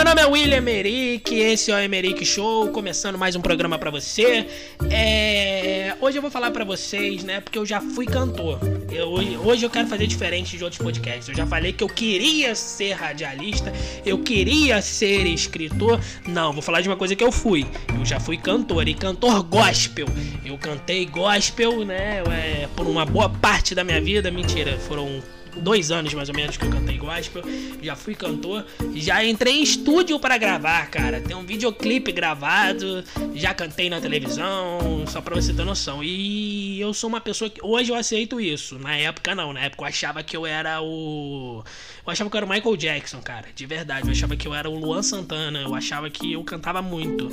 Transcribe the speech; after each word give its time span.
meu 0.00 0.04
nome 0.06 0.22
é 0.22 0.26
William 0.26 0.56
Emerick, 0.56 1.34
esse 1.34 1.70
é 1.70 1.74
o 1.74 1.78
Emerick 1.78 2.24
Show, 2.24 2.68
começando 2.68 3.18
mais 3.18 3.36
um 3.36 3.40
programa 3.42 3.78
para 3.78 3.90
você. 3.90 4.46
É... 4.90 5.94
Hoje 6.00 6.16
eu 6.16 6.22
vou 6.22 6.30
falar 6.30 6.50
para 6.52 6.64
vocês, 6.64 7.22
né, 7.22 7.38
porque 7.40 7.58
eu 7.58 7.66
já 7.66 7.82
fui 7.82 8.06
cantor. 8.06 8.58
Eu, 8.90 9.10
hoje 9.10 9.62
eu 9.62 9.68
quero 9.68 9.86
fazer 9.88 10.06
diferente 10.06 10.56
de 10.56 10.64
outros 10.64 10.80
podcasts. 10.80 11.28
Eu 11.28 11.34
já 11.34 11.46
falei 11.46 11.74
que 11.74 11.84
eu 11.84 11.86
queria 11.86 12.54
ser 12.54 12.94
radialista, 12.94 13.74
eu 14.02 14.18
queria 14.20 14.80
ser 14.80 15.26
escritor. 15.26 16.00
Não, 16.26 16.50
vou 16.54 16.62
falar 16.62 16.80
de 16.80 16.88
uma 16.88 16.96
coisa 16.96 17.14
que 17.14 17.22
eu 17.22 17.30
fui. 17.30 17.66
Eu 17.94 18.02
já 18.02 18.18
fui 18.18 18.38
cantor 18.38 18.88
e 18.88 18.94
cantor 18.94 19.42
gospel. 19.42 20.06
Eu 20.42 20.56
cantei 20.56 21.04
gospel, 21.04 21.84
né, 21.84 22.22
é, 22.32 22.68
por 22.74 22.86
uma 22.86 23.04
boa 23.04 23.28
parte 23.28 23.74
da 23.74 23.84
minha 23.84 24.00
vida. 24.00 24.30
Mentira, 24.30 24.78
foram 24.78 25.20
dois 25.56 25.90
anos 25.90 26.14
mais 26.14 26.28
ou 26.28 26.34
menos 26.34 26.56
que 26.56 26.64
eu 26.64 26.70
cantei 26.70 26.96
gospel, 26.96 27.42
já 27.82 27.96
fui 27.96 28.14
cantor, 28.14 28.64
já 28.94 29.24
entrei 29.24 29.58
em 29.58 29.62
estúdio 29.62 30.18
para 30.18 30.36
gravar, 30.38 30.90
cara. 30.90 31.20
Tem 31.20 31.36
um 31.36 31.44
videoclipe 31.44 32.12
gravado, 32.12 33.04
já 33.34 33.54
cantei 33.54 33.88
na 33.90 34.00
televisão, 34.00 35.04
só 35.06 35.20
pra 35.20 35.34
você 35.34 35.52
ter 35.52 35.64
noção. 35.64 36.02
E 36.02 36.80
eu 36.80 36.92
sou 36.94 37.08
uma 37.08 37.20
pessoa 37.20 37.50
que 37.50 37.60
hoje 37.62 37.90
eu 37.90 37.96
aceito 37.96 38.40
isso. 38.40 38.78
Na 38.78 38.96
época 38.96 39.34
não, 39.34 39.52
na 39.52 39.60
época 39.60 39.82
eu 39.82 39.88
achava 39.88 40.22
que 40.22 40.36
eu 40.36 40.46
era 40.46 40.80
o 40.82 41.62
eu 42.06 42.12
achava 42.12 42.30
que 42.30 42.36
eu 42.36 42.38
era 42.38 42.46
o 42.46 42.48
Michael 42.48 42.76
Jackson, 42.76 43.20
cara, 43.20 43.48
de 43.54 43.66
verdade. 43.66 44.06
Eu 44.06 44.12
achava 44.12 44.36
que 44.36 44.48
eu 44.48 44.54
era 44.54 44.68
o 44.68 44.78
Luan 44.78 45.02
Santana, 45.02 45.60
eu 45.60 45.74
achava 45.74 46.08
que 46.10 46.32
eu 46.32 46.42
cantava 46.42 46.80
muito. 46.80 47.30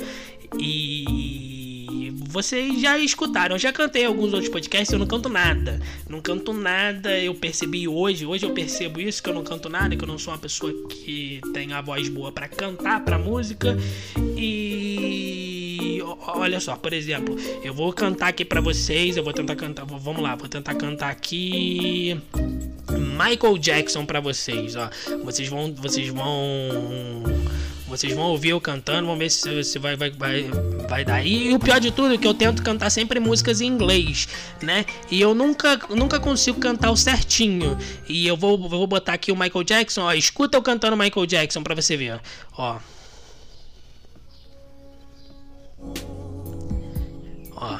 E 0.58 1.67
vocês 2.28 2.80
já 2.80 2.98
escutaram, 2.98 3.56
eu 3.56 3.58
já 3.58 3.72
cantei 3.72 4.04
alguns 4.04 4.32
outros 4.32 4.50
podcasts, 4.50 4.92
eu 4.92 4.98
não 4.98 5.06
canto 5.06 5.28
nada. 5.28 5.80
Não 6.08 6.20
canto 6.20 6.52
nada, 6.52 7.18
eu 7.18 7.34
percebi 7.34 7.88
hoje, 7.88 8.26
hoje 8.26 8.44
eu 8.44 8.50
percebo 8.50 9.00
isso, 9.00 9.22
que 9.22 9.28
eu 9.28 9.34
não 9.34 9.42
canto 9.42 9.68
nada, 9.68 9.96
que 9.96 10.04
eu 10.04 10.08
não 10.08 10.18
sou 10.18 10.32
uma 10.32 10.38
pessoa 10.38 10.72
que 10.88 11.40
tem 11.52 11.72
a 11.72 11.80
voz 11.80 12.08
boa 12.08 12.30
para 12.30 12.48
cantar, 12.48 13.04
para 13.04 13.18
música. 13.18 13.76
E 14.36 16.00
olha 16.26 16.60
só, 16.60 16.76
por 16.76 16.92
exemplo, 16.92 17.36
eu 17.62 17.72
vou 17.72 17.92
cantar 17.92 18.28
aqui 18.28 18.44
para 18.44 18.60
vocês, 18.60 19.16
eu 19.16 19.24
vou 19.24 19.32
tentar 19.32 19.56
cantar, 19.56 19.84
vamos 19.84 20.22
lá, 20.22 20.34
vou 20.36 20.48
tentar 20.48 20.74
cantar 20.74 21.10
aqui 21.10 22.20
Michael 22.90 23.58
Jackson 23.58 24.04
para 24.04 24.20
vocês, 24.20 24.76
ó. 24.76 24.90
Vocês 25.24 25.48
vão, 25.48 25.74
vocês 25.74 26.08
vão 26.08 27.24
vocês 27.88 28.14
vão 28.14 28.24
ouvir 28.26 28.50
eu 28.50 28.60
cantando, 28.60 29.06
vão 29.06 29.16
ver 29.16 29.30
se, 29.30 29.64
se 29.64 29.78
vai, 29.78 29.96
vai, 29.96 30.10
vai, 30.10 30.50
vai 30.88 31.04
dar. 31.04 31.24
E 31.24 31.52
o 31.54 31.58
pior 31.58 31.80
de 31.80 31.90
tudo 31.90 32.14
é 32.14 32.18
que 32.18 32.26
eu 32.26 32.34
tento 32.34 32.62
cantar 32.62 32.90
sempre 32.90 33.18
músicas 33.18 33.60
em 33.60 33.66
inglês, 33.66 34.28
né? 34.62 34.84
E 35.10 35.20
eu 35.20 35.34
nunca, 35.34 35.80
nunca 35.90 36.20
consigo 36.20 36.60
cantar 36.60 36.90
o 36.90 36.96
certinho. 36.96 37.76
E 38.08 38.26
eu 38.26 38.36
vou, 38.36 38.68
vou 38.68 38.86
botar 38.86 39.14
aqui 39.14 39.32
o 39.32 39.36
Michael 39.36 39.64
Jackson, 39.64 40.02
ó. 40.02 40.12
Escuta 40.12 40.56
eu 40.56 40.62
cantando 40.62 40.96
Michael 40.96 41.26
Jackson 41.26 41.62
pra 41.62 41.74
você 41.74 41.96
ver, 41.96 42.20
ó. 42.56 42.78
Ó. 47.56 47.78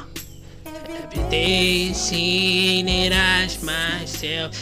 It 1.30 3.12
as 3.12 3.62
myself. 3.62 4.56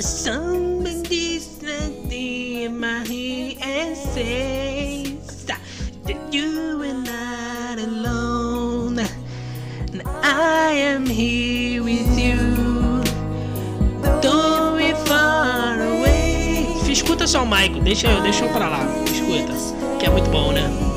Somebody's 0.00 1.60
nothing 1.60 2.62
in 2.62 2.78
my 2.78 3.04
head 3.04 3.56
and 3.60 3.96
says 3.96 5.44
that 5.46 5.58
you 6.32 6.80
are 6.84 6.94
not 6.94 7.78
alone. 7.78 9.00
And 9.00 10.02
I 10.22 10.70
am 10.70 11.04
here 11.04 11.82
with 11.82 12.16
you. 12.16 13.02
Don't 14.22 14.78
be 14.78 14.92
far 15.04 15.80
away. 15.82 16.66
Escuta 16.88 17.26
só 17.26 17.42
o 17.42 17.46
Michael, 17.46 17.80
deixa 17.82 18.06
eu, 18.06 18.22
deixa 18.22 18.44
eu 18.44 18.52
pra 18.52 18.68
lá. 18.68 18.86
Escuta, 19.04 19.52
que 19.98 20.06
é 20.06 20.10
muito 20.10 20.30
bom, 20.30 20.52
né? 20.52 20.87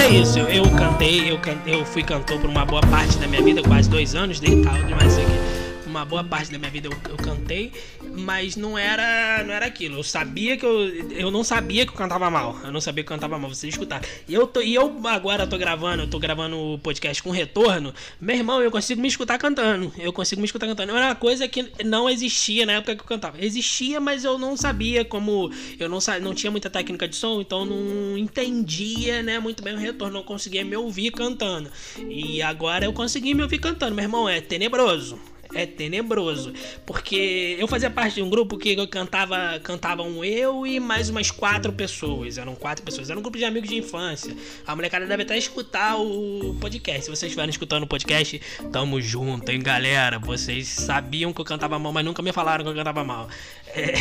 É 0.00 0.08
isso, 0.08 0.38
eu 0.38 0.64
cantei, 0.70 1.30
eu, 1.30 1.38
cantei, 1.38 1.74
eu 1.74 1.84
fui 1.84 2.02
cantor 2.02 2.40
por 2.40 2.48
uma 2.48 2.64
boa 2.64 2.80
parte 2.82 3.18
da 3.18 3.26
minha 3.28 3.42
vida, 3.42 3.62
quase 3.62 3.88
dois 3.88 4.14
anos, 4.14 4.40
deitado 4.40 4.82
demais 4.84 5.18
aqui 5.18 5.60
uma 5.90 6.04
boa 6.04 6.22
parte 6.22 6.52
da 6.52 6.58
minha 6.58 6.70
vida 6.70 6.88
eu, 6.88 6.96
eu, 7.10 7.16
cantei, 7.16 7.72
mas 8.20 8.56
não 8.56 8.78
era 8.78 9.42
não 9.44 9.52
era 9.52 9.66
aquilo. 9.66 9.98
Eu 9.98 10.02
sabia 10.02 10.56
que 10.56 10.64
eu 10.64 10.88
eu 11.10 11.30
não 11.30 11.42
sabia 11.42 11.84
que 11.84 11.92
eu 11.92 11.96
cantava 11.96 12.30
mal. 12.30 12.58
Eu 12.64 12.72
não 12.72 12.80
sabia 12.80 13.04
que 13.04 13.12
eu 13.12 13.16
cantava 13.16 13.38
mal, 13.38 13.52
você 13.52 13.68
escutar. 13.68 14.02
E 14.28 14.34
eu 14.34 14.46
tô, 14.46 14.60
e 14.60 14.74
eu 14.74 15.00
agora 15.06 15.46
tô 15.46 15.58
gravando, 15.58 16.04
eu 16.04 16.10
tô 16.10 16.18
gravando 16.18 16.56
o 16.56 16.78
podcast 16.78 17.22
com 17.22 17.30
retorno. 17.30 17.94
Meu 18.20 18.36
irmão, 18.36 18.62
eu 18.62 18.70
consigo 18.70 19.00
me 19.00 19.08
escutar 19.08 19.38
cantando. 19.38 19.92
Eu 19.98 20.12
consigo 20.12 20.40
me 20.40 20.46
escutar 20.46 20.66
cantando. 20.66 20.96
Era 20.96 21.06
uma 21.06 21.14
coisa 21.14 21.48
que 21.48 21.70
não 21.84 22.08
existia 22.08 22.66
na 22.66 22.74
época 22.74 22.94
que 22.94 23.02
eu 23.02 23.06
cantava. 23.06 23.42
Existia, 23.44 24.00
mas 24.00 24.24
eu 24.24 24.38
não 24.38 24.56
sabia 24.56 25.04
como 25.04 25.50
eu 25.78 25.88
não 25.88 25.98
não 26.20 26.34
tinha 26.34 26.50
muita 26.50 26.70
técnica 26.70 27.06
de 27.06 27.16
som, 27.16 27.40
então 27.40 27.64
não 27.64 28.16
entendia, 28.16 29.22
né, 29.22 29.38
muito 29.38 29.62
bem 29.62 29.74
o 29.74 29.78
retorno, 29.78 30.14
não 30.14 30.22
conseguia 30.22 30.64
me 30.64 30.76
ouvir 30.76 31.10
cantando. 31.10 31.70
E 32.08 32.42
agora 32.42 32.84
eu 32.84 32.92
consegui 32.92 33.34
me 33.34 33.42
ouvir 33.42 33.58
cantando. 33.58 33.94
Meu 33.94 34.04
irmão, 34.04 34.28
é 34.28 34.40
tenebroso 34.40 35.18
é 35.54 35.66
tenebroso. 35.66 36.52
Porque 36.86 37.56
eu 37.58 37.66
fazia 37.66 37.90
parte 37.90 38.16
de 38.16 38.22
um 38.22 38.30
grupo 38.30 38.56
que 38.56 38.72
eu 38.72 38.88
cantava, 38.88 39.58
cantavam 39.62 40.24
eu 40.24 40.66
e 40.66 40.80
mais 40.80 41.08
umas 41.08 41.30
quatro 41.30 41.72
pessoas. 41.72 42.38
Eram 42.38 42.54
quatro 42.54 42.84
pessoas. 42.84 43.10
Era 43.10 43.18
um 43.18 43.22
grupo 43.22 43.38
de 43.38 43.44
amigos 43.44 43.68
de 43.68 43.76
infância. 43.76 44.34
A 44.66 44.74
molecada 44.74 45.06
deve 45.06 45.22
até 45.22 45.36
escutar 45.36 45.96
o 45.96 46.56
podcast. 46.60 47.04
Se 47.04 47.10
vocês 47.10 47.30
estiverem 47.30 47.50
escutando 47.50 47.84
o 47.84 47.86
podcast, 47.86 48.40
tamo 48.72 49.00
junto, 49.00 49.50
hein, 49.50 49.60
galera. 49.60 50.18
Vocês 50.18 50.68
sabiam 50.68 51.32
que 51.32 51.40
eu 51.40 51.44
cantava 51.44 51.78
mal, 51.78 51.92
mas 51.92 52.04
nunca 52.04 52.22
me 52.22 52.32
falaram 52.32 52.64
que 52.64 52.70
eu 52.70 52.74
cantava 52.74 53.04
mal. 53.04 53.28
É... 53.68 53.94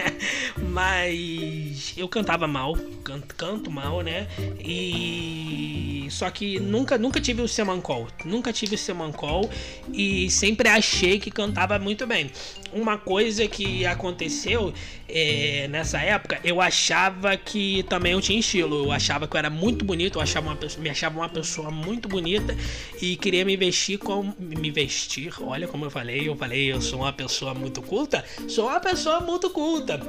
mas 0.70 1.94
eu 1.96 2.08
cantava 2.08 2.46
mal, 2.46 2.76
canto, 3.04 3.34
canto 3.34 3.70
mal, 3.70 4.00
né? 4.00 4.26
E 4.58 6.06
só 6.10 6.30
que 6.30 6.60
nunca, 6.60 6.98
nunca 6.98 7.20
tive 7.20 7.42
o 7.42 7.48
semancol, 7.48 8.06
nunca 8.24 8.52
tive 8.52 8.74
o 8.74 8.78
semancol 8.78 9.50
e 9.92 10.30
sempre 10.30 10.68
achei 10.82 11.18
que 11.18 11.30
cantava 11.30 11.78
muito 11.78 12.06
bem. 12.06 12.30
Uma 12.72 12.96
coisa 12.96 13.46
que 13.46 13.84
aconteceu 13.84 14.72
é, 15.08 15.68
nessa 15.68 15.98
época, 16.00 16.40
eu 16.42 16.60
achava 16.60 17.36
que 17.36 17.82
também 17.84 18.12
eu 18.12 18.20
tinha 18.20 18.40
estilo, 18.40 18.86
eu 18.86 18.92
achava 18.92 19.28
que 19.28 19.36
eu 19.36 19.38
era 19.38 19.50
muito 19.50 19.84
bonito, 19.84 20.18
eu 20.18 20.22
achava 20.22 20.48
uma, 20.48 20.58
me 20.78 20.88
achava 20.90 21.18
uma 21.18 21.28
pessoa 21.28 21.70
muito 21.70 22.08
bonita 22.08 22.56
e 23.00 23.16
queria 23.16 23.44
me 23.44 23.56
vestir 23.56 23.98
como 23.98 24.34
me 24.38 24.70
vestir. 24.70 25.32
Olha 25.42 25.68
como 25.68 25.84
eu 25.84 25.90
falei, 25.90 26.28
eu 26.28 26.34
falei, 26.34 26.72
eu 26.72 26.80
sou 26.80 27.00
uma 27.00 27.12
pessoa 27.12 27.52
muito 27.52 27.82
culta, 27.82 28.24
sou 28.48 28.68
uma 28.68 28.80
pessoa 28.80 29.12
pessoa 29.12 29.20
muito 29.20 29.50
culta. 29.50 30.00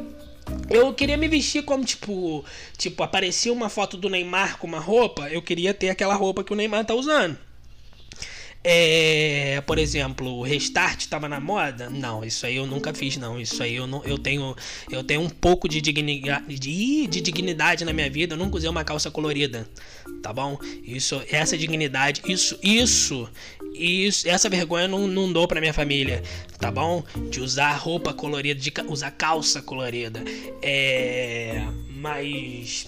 Eu 0.69 0.94
queria 0.94 1.17
me 1.17 1.28
vestir 1.28 1.63
como, 1.63 1.83
tipo, 1.83 2.45
tipo, 2.78 3.01
aparecia 3.01 3.51
uma 3.51 3.69
foto 3.69 3.97
do 3.97 4.09
Neymar 4.09 4.57
com 4.57 4.67
uma 4.67 4.79
roupa, 4.79 5.29
eu 5.29 5.41
queria 5.41 5.73
ter 5.73 5.89
aquela 5.89 6.13
roupa 6.16 6.44
que 6.44 6.53
o 6.53 6.56
Neymar 6.56 6.85
tá 6.85 6.94
usando. 6.94 7.38
É, 8.66 9.62
por 9.68 9.78
exemplo, 9.78 10.38
o 10.38 10.41
restart 10.41 11.01
estava 11.01 11.28
na 11.28 11.40
moda? 11.40 11.90
Não, 11.90 12.24
isso 12.24 12.46
aí 12.46 12.56
eu 12.56 12.66
nunca 12.66 12.94
fiz, 12.94 13.18
não. 13.18 13.40
Isso 13.40 13.62
aí 13.62 13.75
eu 13.75 13.85
não, 13.85 14.01
eu 14.06 14.18
tenho, 14.18 14.56
eu 14.90 15.03
tenho 15.03 15.19
um 15.19 15.29
pouco 15.29 15.68
de 15.68 15.81
dignidade, 15.81 16.57
de, 16.57 17.07
de 17.07 17.19
dignidade 17.19 17.84
na 17.84 17.91
minha 17.91 18.09
vida. 18.09 18.35
Eu 18.35 18.38
nunca 18.38 18.56
usei 18.56 18.69
uma 18.69 18.85
calça 18.85 19.12
colorida, 19.12 19.69
tá 20.22 20.31
bom? 20.31 20.57
Isso, 20.81 21.22
essa 21.29 21.57
dignidade, 21.57 22.22
isso, 22.25 22.57
isso, 22.63 23.29
isso, 23.74 24.29
essa 24.29 24.50
vergonha 24.50 24.88
não, 24.88 25.07
não 25.07 25.34
dou 25.34 25.45
pra 25.45 25.59
minha 25.59 25.74
família, 25.74 26.24
tá 26.57 26.72
bom? 26.72 27.03
De 27.30 27.41
usar 27.41 27.74
roupa 27.74 28.13
colorida, 28.13 28.57
de 28.57 28.72
usar 28.88 29.12
calça 29.12 29.62
colorida. 29.62 30.24
É, 30.62 31.62
mas 31.89 32.88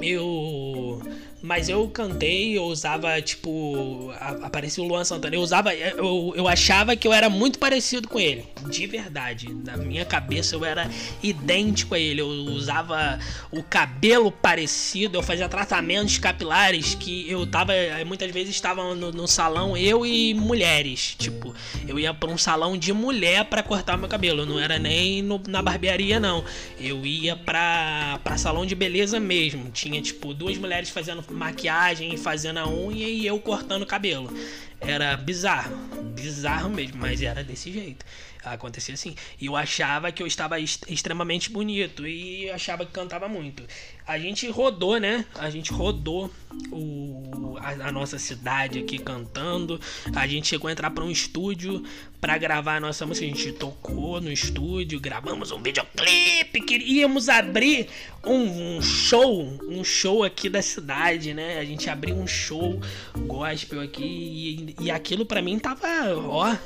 eu 0.00 1.02
mas 1.46 1.68
eu 1.68 1.88
cantei, 1.88 2.58
eu 2.58 2.64
usava, 2.64 3.22
tipo. 3.22 4.12
Aparecia 4.42 4.82
o 4.82 4.86
Luan 4.86 5.04
Santana. 5.04 5.36
Eu 5.36 5.40
usava. 5.40 5.72
Eu, 5.72 6.32
eu 6.34 6.48
achava 6.48 6.96
que 6.96 7.06
eu 7.06 7.12
era 7.12 7.30
muito 7.30 7.56
parecido 7.60 8.08
com 8.08 8.18
ele. 8.18 8.44
De 8.68 8.84
verdade. 8.84 9.54
Na 9.64 9.76
minha 9.76 10.04
cabeça 10.04 10.56
eu 10.56 10.64
era 10.64 10.90
idêntico 11.22 11.94
a 11.94 12.00
ele. 12.00 12.20
Eu 12.20 12.26
usava 12.26 13.20
o 13.52 13.62
cabelo 13.62 14.32
parecido. 14.32 15.18
Eu 15.18 15.22
fazia 15.22 15.48
tratamentos 15.48 16.18
capilares 16.18 16.96
que 16.96 17.30
eu 17.30 17.46
tava. 17.46 17.72
Muitas 18.04 18.32
vezes 18.32 18.52
estava 18.52 18.92
no, 18.96 19.12
no 19.12 19.28
salão, 19.28 19.76
eu 19.76 20.04
e 20.04 20.34
mulheres. 20.34 21.14
Tipo, 21.16 21.54
eu 21.86 21.96
ia 21.96 22.12
pra 22.12 22.28
um 22.28 22.36
salão 22.36 22.76
de 22.76 22.92
mulher 22.92 23.44
para 23.44 23.62
cortar 23.62 23.96
meu 23.96 24.08
cabelo. 24.08 24.44
Não 24.44 24.58
era 24.58 24.80
nem 24.80 25.22
no, 25.22 25.40
na 25.46 25.62
barbearia, 25.62 26.18
não. 26.18 26.44
Eu 26.80 27.06
ia 27.06 27.36
pra, 27.36 28.18
pra 28.24 28.36
salão 28.36 28.66
de 28.66 28.74
beleza 28.74 29.20
mesmo. 29.20 29.70
Tinha, 29.70 30.02
tipo, 30.02 30.34
duas 30.34 30.58
mulheres 30.58 30.90
fazendo 30.90 31.22
maquiagem, 31.36 32.16
fazendo 32.16 32.58
a 32.58 32.68
unha 32.68 33.08
e 33.08 33.26
eu 33.26 33.38
cortando 33.38 33.82
o 33.82 33.86
cabelo. 33.86 34.32
era 34.80 35.16
bizarro, 35.16 35.76
bizarro 36.14 36.70
mesmo, 36.70 36.98
mas 36.98 37.22
era 37.22 37.42
desse 37.44 37.72
jeito. 37.72 38.04
Acontecia 38.44 38.94
assim. 38.94 39.16
E 39.40 39.46
eu 39.46 39.56
achava 39.56 40.12
que 40.12 40.22
eu 40.22 40.26
estava 40.26 40.60
extremamente 40.60 41.50
bonito 41.50 42.06
e 42.06 42.48
achava 42.50 42.86
que 42.86 42.92
cantava 42.92 43.28
muito. 43.28 43.64
A 44.06 44.18
gente 44.18 44.48
rodou, 44.48 45.00
né? 45.00 45.26
A 45.34 45.50
gente 45.50 45.72
rodou 45.72 46.30
o, 46.70 47.56
a, 47.58 47.88
a 47.88 47.92
nossa 47.92 48.20
cidade 48.20 48.78
aqui 48.78 48.98
cantando. 48.98 49.80
A 50.14 50.26
gente 50.28 50.46
chegou 50.46 50.68
a 50.68 50.72
entrar 50.72 50.90
para 50.92 51.02
um 51.02 51.10
estúdio 51.10 51.82
para 52.20 52.38
gravar 52.38 52.76
a 52.76 52.80
nossa 52.80 53.06
música. 53.06 53.26
A 53.26 53.28
gente 53.28 53.52
tocou 53.52 54.20
no 54.20 54.30
estúdio, 54.30 55.00
gravamos 55.00 55.50
um 55.50 55.62
videoclipe. 55.62 56.60
Queríamos 56.60 57.28
abrir 57.28 57.88
um, 58.24 58.76
um 58.76 58.82
show, 58.82 59.58
um 59.68 59.84
show 59.84 60.24
aqui 60.24 60.48
da 60.48 60.62
cidade, 60.62 61.34
né? 61.34 61.58
A 61.58 61.64
gente 61.64 61.88
abriu 61.88 62.16
um 62.16 62.26
show 62.26 62.80
gospel 63.26 63.80
aqui 63.80 64.74
e, 64.78 64.84
e 64.84 64.90
aquilo 64.90 65.24
para 65.24 65.42
mim 65.42 65.58
tava, 65.58 65.86
ó 66.16 66.56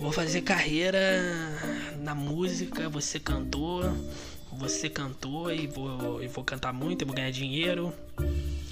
eu 0.00 0.04
vou 0.04 0.12
fazer 0.12 0.40
carreira 0.40 0.98
na 1.98 2.14
música, 2.14 2.88
você 2.88 3.20
cantor, 3.20 3.94
você 4.50 4.88
cantor 4.88 5.54
e 5.54 5.66
vou, 5.66 6.22
e 6.22 6.26
vou 6.26 6.42
cantar 6.42 6.72
muito, 6.72 7.02
eu 7.02 7.06
vou 7.06 7.14
ganhar 7.14 7.30
dinheiro 7.30 7.92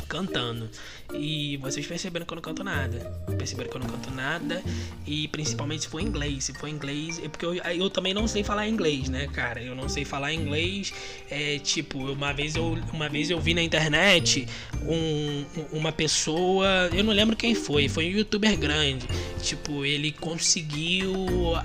cantando. 0.08 0.68
E 1.14 1.56
vocês 1.58 1.86
perceberam 1.86 2.26
que 2.26 2.32
eu 2.32 2.36
não 2.36 2.42
canto 2.42 2.64
nada. 2.64 2.98
Perceberam 3.38 3.70
que 3.70 3.76
eu 3.76 3.80
não 3.80 3.88
canto 3.88 4.10
nada. 4.10 4.62
E 5.06 5.28
principalmente 5.28 5.82
se 5.82 5.88
for 5.88 6.00
inglês. 6.00 6.44
Se 6.44 6.54
for 6.54 6.68
inglês. 6.68 7.20
É 7.22 7.28
porque 7.28 7.46
eu, 7.46 7.54
eu 7.54 7.90
também 7.90 8.12
não 8.12 8.26
sei 8.26 8.42
falar 8.42 8.66
inglês, 8.66 9.08
né, 9.08 9.28
cara? 9.28 9.62
Eu 9.62 9.74
não 9.74 9.88
sei 9.88 10.04
falar 10.04 10.32
inglês. 10.32 10.92
É 11.30 11.58
tipo, 11.58 11.98
uma 11.98 12.32
vez 12.32 12.56
eu, 12.56 12.78
uma 12.92 13.08
vez 13.08 13.30
eu 13.30 13.40
vi 13.40 13.54
na 13.54 13.62
internet 13.62 14.46
um, 14.82 15.44
uma 15.72 15.92
pessoa. 15.92 16.90
Eu 16.92 17.04
não 17.04 17.12
lembro 17.12 17.36
quem 17.36 17.54
foi. 17.54 17.88
Foi 17.88 18.06
um 18.06 18.10
youtuber 18.10 18.56
grande. 18.58 19.06
Tipo, 19.42 19.84
ele 19.84 20.12
conseguiu. 20.12 21.14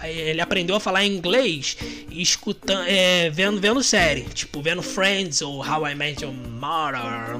Ele 0.03 0.41
aprendeu 0.41 0.75
a 0.75 0.79
falar 0.79 1.05
inglês 1.05 1.77
escutando. 2.11 2.85
É, 2.87 3.29
vendo, 3.29 3.59
vendo 3.59 3.83
série. 3.83 4.21
Tipo, 4.21 4.61
vendo 4.61 4.81
Friends 4.81 5.41
ou 5.41 5.59
How 5.59 5.87
I 5.87 5.95
Met 5.95 6.23
Your 6.23 6.33
Mother. 6.33 7.37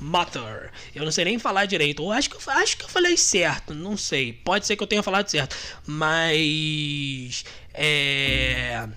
Mother. 0.00 0.70
Eu 0.94 1.04
não 1.04 1.12
sei 1.12 1.24
nem 1.24 1.38
falar 1.38 1.66
direito. 1.66 2.02
Ou 2.02 2.12
acho 2.12 2.30
que, 2.30 2.36
eu, 2.36 2.52
acho 2.54 2.76
que 2.76 2.84
eu 2.84 2.88
falei 2.88 3.16
certo. 3.16 3.74
Não 3.74 3.96
sei. 3.96 4.32
Pode 4.32 4.66
ser 4.66 4.76
que 4.76 4.82
eu 4.82 4.86
tenha 4.86 5.02
falado 5.02 5.28
certo. 5.28 5.56
Mas. 5.86 7.44
É. 7.74 8.88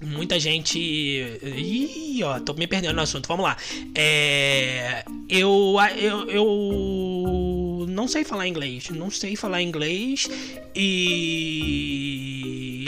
Muita 0.00 0.38
gente. 0.40 0.78
Ih, 0.78 2.24
ó, 2.24 2.40
tô 2.40 2.54
me 2.54 2.66
perdendo 2.66 2.94
no 2.94 3.02
assunto. 3.02 3.28
Vamos 3.28 3.44
lá. 3.44 3.56
É. 3.94 5.04
Eu. 5.28 5.76
Eu. 5.96 6.30
eu 6.30 7.21
não 7.92 8.08
sei 8.08 8.24
falar 8.24 8.48
inglês. 8.48 8.90
Não 8.90 9.10
sei 9.10 9.36
falar 9.36 9.62
inglês. 9.62 10.28
E 10.74 12.32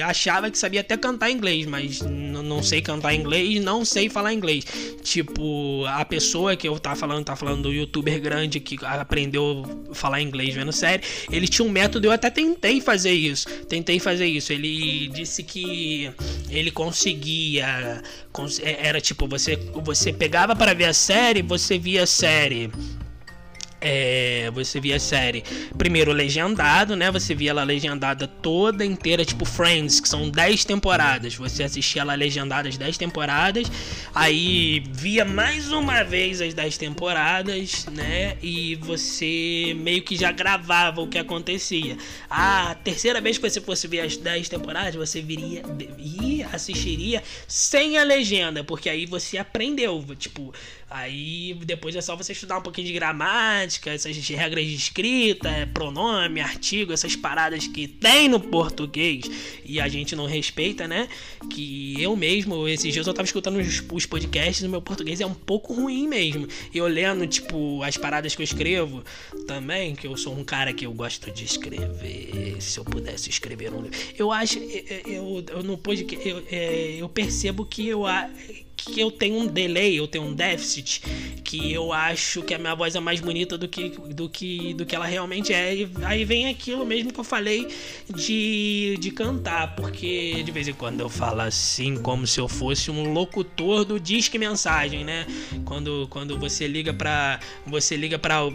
achava 0.03 0.51
que 0.51 0.59
sabia 0.59 0.81
até 0.81 0.97
cantar 0.97 1.31
inglês, 1.31 1.67
mas 1.67 2.01
não 2.01 2.63
sei 2.63 2.81
cantar 2.81 3.15
inglês, 3.15 3.63
não 3.63 3.85
sei 3.85 4.09
falar 4.09 4.33
inglês. 4.33 4.65
Tipo, 5.03 5.85
a 5.87 6.05
pessoa 6.05 6.57
que 6.57 6.67
eu 6.67 6.79
tava 6.79 6.97
falando, 6.97 7.25
tá 7.25 7.37
falando 7.37 7.63
do 7.63 7.73
youtuber 7.73 8.21
grande 8.21 8.61
que 8.61 8.79
aprendeu 8.85 9.65
a 9.91 9.95
falar 9.95 10.21
inglês 10.21 10.55
vendo 10.55 10.73
série, 10.73 11.03
ele 11.31 11.47
tinha 11.47 11.67
um 11.67 11.71
método, 11.71 12.07
eu 12.07 12.13
até 12.13 12.31
tentei 12.31 12.81
fazer 12.81 13.13
isso. 13.13 13.49
Tentei 13.69 13.99
fazer 13.99 14.27
isso. 14.27 14.53
Ele 14.53 15.09
disse 15.09 15.43
que 15.43 16.11
ele 16.51 16.71
conseguia. 16.71 18.03
É, 18.63 18.89
era 18.89 19.01
tipo, 19.01 19.29
você, 19.29 19.57
você 19.75 20.13
pegava 20.13 20.57
para 20.57 20.75
ver 20.75 20.87
a 20.87 20.95
série, 20.95 21.43
você 21.43 21.79
via 21.79 22.03
a 22.03 22.07
série 22.07 22.71
é, 23.85 24.51
você 24.51 24.81
via 24.81 24.97
a 24.97 24.99
série 24.99 25.45
primeiro 25.77 26.11
legendado, 26.11 26.97
né? 26.97 27.11
Você 27.11 27.35
via 27.35 27.51
ela 27.51 27.63
legendada 27.63 28.27
toda 28.27 28.83
inteira, 28.83 29.25
tipo 29.27 29.45
Friends, 29.45 30.01
que 30.01 30.09
são 30.09 30.31
10 30.31 30.65
temporadas. 30.65 31.35
Você 31.35 31.63
assistia 31.63 32.01
ela 32.01 32.15
legendada 32.15 32.67
as 32.67 32.79
10 32.79 32.97
temporadas, 32.97 33.71
aí 34.15 34.83
via 34.91 35.25
mais 35.25 35.71
uma 35.71 36.03
vez 36.03 36.41
as 36.41 36.55
10 36.55 36.79
temporadas, 36.79 37.87
né? 37.93 38.39
E 38.43 38.75
você 38.77 39.77
meio 39.77 40.03
que 40.03 40.17
já 40.17 40.33
gravava 40.33 41.03
o 41.03 41.07
que 41.07 41.19
acontecia. 41.19 41.99
A 42.31 42.75
terceira 42.83 43.21
vez 43.21 43.37
que 43.37 43.49
você 43.49 43.61
fosse 43.61 43.87
ver 43.87 44.01
as 44.01 44.17
10 44.17 44.49
temporadas, 44.49 44.95
você 44.95 45.21
viria 45.21 45.63
e 45.99 46.43
assistiria 46.43 47.23
sem 47.47 47.99
a 47.99 48.03
legenda, 48.03 48.65
porque 48.65 48.89
aí 48.89 49.05
você 49.05 49.37
aprendeu, 49.37 50.03
tipo, 50.19 50.55
Aí 50.95 51.53
depois 51.55 51.97
é 51.97 52.01
só 52.01 52.15
você 52.15 52.31
estudar 52.31 52.57
um 52.57 52.63
pouquinho 52.63 52.87
de 52.87 52.93
gramática, 52.93 53.91
essas 53.91 54.17
regras 54.29 54.65
de 54.65 54.77
escrita, 54.77 55.49
é, 55.49 55.67
pronome, 55.67 56.41
artigo, 56.41 56.93
essas 56.93 57.17
paradas 57.17 57.67
que 57.67 57.89
tem 57.89 58.29
no 58.29 58.39
português 58.39 59.29
e 59.65 59.81
a 59.81 59.89
gente 59.89 60.15
não 60.15 60.25
respeita, 60.25 60.87
né? 60.87 61.09
Que 61.51 62.01
eu 62.01 62.15
mesmo, 62.15 62.69
esses 62.69 62.93
dias 62.93 63.09
eu 63.09 63.13
tava 63.13 63.27
escutando 63.27 63.57
os, 63.57 63.83
os 63.91 64.07
podcasts 64.07 64.63
e 64.63 64.69
meu 64.69 64.81
português 64.81 65.21
é 65.21 65.27
um 65.27 65.35
pouco 65.35 65.75
ruim 65.75 66.07
mesmo. 66.07 66.47
E 66.73 66.79
eu 66.79 66.87
lendo, 66.87 67.27
tipo, 67.27 67.83
as 67.83 67.97
paradas 67.97 68.37
que 68.37 68.43
eu 68.43 68.45
escrevo 68.45 69.03
também, 69.49 69.97
que 69.97 70.07
eu 70.07 70.17
sou 70.17 70.39
um 70.39 70.45
cara 70.45 70.73
que 70.73 70.87
eu 70.87 70.93
gosto 70.93 71.29
de 71.33 71.45
escrever. 71.45 72.57
Se 72.61 72.79
eu 72.79 72.85
pudesse 72.85 73.29
escrever 73.29 73.73
um 73.73 73.83
livro. 73.83 73.99
Eu 74.17 74.31
acho, 74.31 74.61
eu, 74.61 74.85
eu, 75.07 75.45
eu 75.49 75.81
eu, 76.25 76.43
é, 76.53 76.97
eu 77.01 77.09
percebo 77.09 77.67
que 77.67 77.85
eu 77.89 78.07
que 78.85 79.01
eu 79.01 79.11
tenho 79.11 79.37
um 79.37 79.47
delay, 79.47 79.99
eu 79.99 80.07
tenho 80.07 80.25
um 80.25 80.35
déficit, 80.35 81.03
que 81.43 81.73
eu 81.73 81.93
acho 81.93 82.43
que 82.43 82.55
a 82.55 82.59
minha 82.59 82.75
voz 82.75 82.95
é 82.95 83.01
mais 83.01 83.21
bonita 83.21 83.57
do 83.57 83.69
que, 83.69 83.91
do 83.91 84.29
que, 84.29 84.75
do 84.75 84.85
que 84.85 84.95
ela 84.95 85.07
realmente 85.07 85.53
é. 85.53 85.75
E 85.75 85.89
aí 86.05 86.25
vem 86.25 86.49
aquilo 86.49 86.85
mesmo 86.85 87.13
que 87.13 87.21
eu 87.21 87.25
falei 87.25 87.69
de, 88.13 88.97
de 89.01 89.11
cantar, 89.11 89.75
porque 89.75 90.43
de 90.43 90.51
vez 90.51 90.69
em 90.69 90.73
quando 90.73 91.01
eu 91.01 91.09
falo 91.09 91.41
assim, 91.41 91.97
como 91.97 92.27
se 92.27 92.41
eu 92.41 92.49
fosse 92.49 92.91
um 92.91 93.13
locutor 93.13 93.85
do 93.85 93.99
Disque 93.99 94.39
Mensagem, 94.39 95.05
né? 95.05 95.27
Quando, 95.65 96.07
quando 96.11 96.39
você 96.39 96.67
liga 96.67 96.93
pra. 96.93 97.41
Você 97.67 97.97
liga 97.97 98.19
pra. 98.19 98.49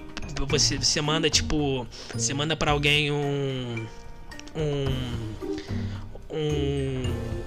Você, 0.47 0.77
você 0.77 1.01
manda 1.01 1.29
tipo. 1.29 1.87
Você 2.13 2.33
manda 2.33 2.55
pra 2.55 2.71
alguém 2.71 3.11
um. 3.11 3.85
Um. 4.55 4.85
Um 6.31 7.38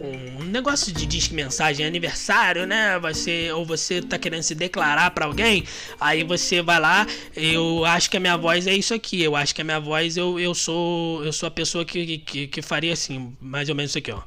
um 0.00 0.44
negócio 0.44 0.92
de 0.92 1.06
disque 1.06 1.34
mensagem 1.34 1.84
aniversário, 1.84 2.66
né? 2.66 2.98
Você 3.00 3.52
ou 3.52 3.64
você 3.64 4.00
tá 4.00 4.18
querendo 4.18 4.42
se 4.42 4.54
declarar 4.54 5.10
para 5.10 5.26
alguém, 5.26 5.64
aí 6.00 6.24
você 6.24 6.62
vai 6.62 6.80
lá, 6.80 7.06
eu 7.36 7.84
acho 7.84 8.10
que 8.10 8.16
a 8.16 8.20
minha 8.20 8.36
voz 8.36 8.66
é 8.66 8.74
isso 8.74 8.94
aqui. 8.94 9.22
Eu 9.22 9.36
acho 9.36 9.54
que 9.54 9.60
a 9.60 9.64
minha 9.64 9.80
voz 9.80 10.16
eu, 10.16 10.38
eu 10.38 10.54
sou 10.54 11.24
eu 11.24 11.32
sou 11.32 11.46
a 11.46 11.50
pessoa 11.50 11.84
que, 11.84 12.18
que, 12.18 12.46
que 12.46 12.62
faria 12.62 12.92
assim, 12.92 13.36
mais 13.40 13.68
ou 13.68 13.74
menos 13.74 13.90
isso 13.90 13.98
aqui, 13.98 14.12
ó. 14.12 14.22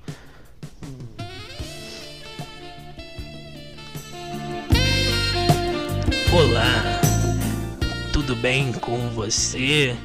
Olá. 6.32 7.02
Tudo 8.12 8.36
bem 8.36 8.74
com 8.74 9.10
você? 9.10 9.96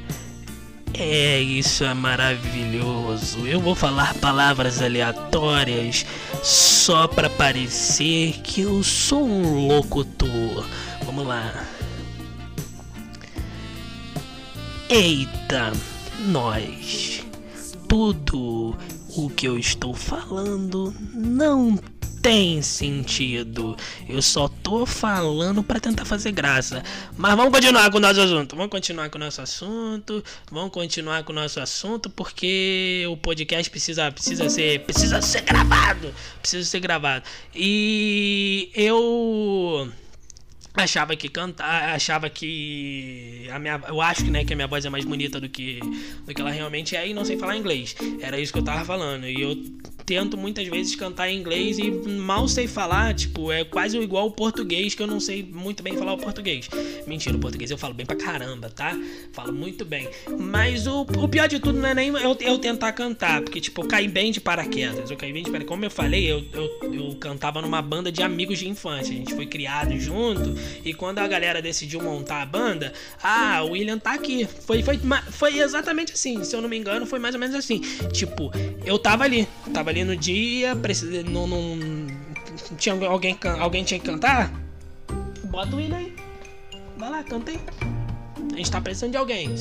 É, 0.95 1.41
isso 1.41 1.85
é 1.85 1.95
maravilhoso. 1.95 3.47
Eu 3.47 3.61
vou 3.61 3.75
falar 3.75 4.15
palavras 4.15 4.83
aleatórias 4.83 6.05
só 6.43 7.07
para 7.07 7.31
parecer 7.31 8.41
que 8.43 8.63
eu 8.63 8.83
sou 8.83 9.27
um 9.27 9.67
locutor. 9.69 10.67
Vamos 11.05 11.27
lá. 11.27 11.65
Eita, 14.89 15.73
nós. 16.27 17.25
Tudo 17.89 18.77
o 19.17 19.31
que 19.31 19.47
eu 19.47 19.59
estou 19.59 19.95
falando 19.95 20.95
não 21.13 21.79
tem 22.23 22.63
sentido. 22.63 23.77
Eu 24.09 24.21
só 24.23 24.49
tô 24.49 24.85
falando 24.85 25.63
para 25.63 25.81
tentar 25.81 26.05
fazer 26.05 26.33
graça. 26.33 26.83
Mas 27.17 27.35
vamos 27.35 27.53
continuar 27.53 27.91
com 27.91 27.99
o 27.99 28.01
nosso 28.01 28.21
assunto. 28.21 28.57
Vamos 28.57 28.71
continuar 28.71 29.11
com 29.11 29.19
o 29.19 29.21
nosso 29.21 29.41
assunto. 29.41 30.25
Vamos 30.51 30.71
continuar 30.71 31.25
com 31.25 31.33
o 31.33 31.35
nosso 31.35 31.61
assunto 31.61 32.11
porque 32.11 33.05
o 33.09 33.17
podcast 33.17 33.71
precisa 33.71 34.11
precisa 34.13 34.49
ser 34.49 34.81
precisa 34.81 35.23
ser 35.23 35.43
gravado. 35.43 36.15
Precisa 36.41 36.69
ser 36.69 36.81
gravado. 36.81 37.25
E 37.55 38.71
eu 38.75 39.91
achava 40.75 41.17
que 41.17 41.29
cantar, 41.29 41.95
achava 41.95 42.31
que 42.31 43.49
a 43.51 43.59
minha, 43.59 43.81
eu 43.89 44.01
acho 44.01 44.25
que 44.25 44.31
né, 44.31 44.45
que 44.45 44.53
a 44.53 44.57
minha 44.57 44.69
voz 44.69 44.85
é 44.85 44.91
mais 44.91 45.05
bonita 45.05 45.41
do 45.41 45.49
que 45.49 45.81
do 46.25 46.35
que 46.35 46.41
ela 46.41 46.51
realmente 46.51 46.95
é 46.97 47.09
e 47.09 47.15
não 47.15 47.25
sei 47.25 47.37
falar 47.39 47.57
inglês. 47.57 47.97
Era 48.21 48.39
isso 48.39 48.53
que 48.53 48.59
eu 48.59 48.65
tava 48.65 48.85
falando. 48.85 49.27
E 49.27 49.41
eu 49.41 49.57
tento 50.11 50.37
muitas 50.37 50.67
vezes 50.67 50.97
cantar 50.97 51.31
em 51.31 51.39
inglês 51.39 51.79
e 51.79 51.89
mal 51.89 52.49
sei 52.49 52.67
falar, 52.67 53.15
tipo, 53.15 53.53
é 53.53 53.63
quase 53.63 53.97
igual 53.97 54.27
o 54.27 54.33
português 54.33 54.93
que 54.93 55.01
eu 55.01 55.07
não 55.07 55.21
sei 55.21 55.41
muito 55.41 55.85
bem 55.85 55.97
falar 55.97 56.15
o 56.15 56.19
português. 56.19 56.69
Mentira, 57.07 57.37
o 57.37 57.39
português 57.39 57.71
eu 57.71 57.79
falo 57.79 57.95
bem 57.95 58.05
pra 58.05 58.17
caramba, 58.17 58.69
tá? 58.69 58.99
Falo 59.33 59.53
muito 59.53 59.85
bem. 59.85 60.09
Mas 60.37 60.89
o, 60.89 61.03
o 61.03 61.29
pior 61.29 61.47
de 61.47 61.61
tudo 61.61 61.79
não 61.79 61.89
é 61.89 61.95
nem 61.95 62.09
eu, 62.09 62.37
eu 62.41 62.59
tentar 62.59 62.91
cantar, 62.91 63.41
porque, 63.43 63.61
tipo, 63.61 63.83
eu 63.83 63.87
caí 63.87 64.09
bem 64.09 64.33
de 64.33 64.41
paraquedas. 64.41 65.13
Eu 65.13 65.17
caí 65.17 65.33
bem 65.33 65.45
de 65.45 65.49
paraquedas. 65.49 65.69
Como 65.69 65.85
eu 65.85 65.91
falei, 65.93 66.29
eu, 66.29 66.45
eu, 66.53 66.93
eu 66.93 67.15
cantava 67.15 67.63
numa 67.63 67.81
banda 67.81 68.11
de 68.11 68.21
amigos 68.21 68.59
de 68.59 68.69
infância. 68.69 69.15
A 69.15 69.17
gente 69.17 69.33
foi 69.33 69.47
criado 69.47 69.97
junto. 69.97 70.57
E 70.85 70.93
quando 70.93 71.21
a 71.21 71.29
galera 71.29 71.63
decidiu 71.63 72.03
montar 72.03 72.43
a 72.43 72.47
banda, 72.47 72.93
ah, 73.23 73.63
o 73.63 73.71
William 73.71 73.99
tá 73.99 74.15
aqui. 74.15 74.45
Foi, 74.67 74.83
foi, 74.83 74.99
foi 75.31 75.61
exatamente 75.61 76.15
assim. 76.15 76.43
Se 76.43 76.57
eu 76.57 76.61
não 76.61 76.69
me 76.69 76.77
engano, 76.77 77.07
foi 77.07 77.21
mais 77.21 77.37
ou 77.37 77.41
menos 77.41 77.55
assim. 77.55 77.81
Tipo, 78.13 78.51
eu 78.85 78.99
tava 78.99 79.23
ali. 79.23 79.47
Tava 79.73 79.91
ali 79.91 80.00
no 80.05 80.17
dia, 80.17 80.75
precisei. 80.77 81.23
Não, 81.23 81.47
não, 81.47 81.79
tinha 82.77 82.95
alguém, 82.95 83.39
alguém 83.59 83.85
tinha 83.85 83.99
que 84.01 84.07
cantar? 84.07 84.53
Bota 85.45 85.75
o 85.75 85.79
William 85.79 85.97
aí. 85.97 86.15
Vai 86.97 87.11
lá, 87.11 87.25
canta 87.25 87.51
aí. 87.51 87.61
A 88.53 88.57
gente 88.57 88.71
tá 88.71 88.81
precisando 88.81 89.13
de 89.13 89.17
alguém. 89.17 89.55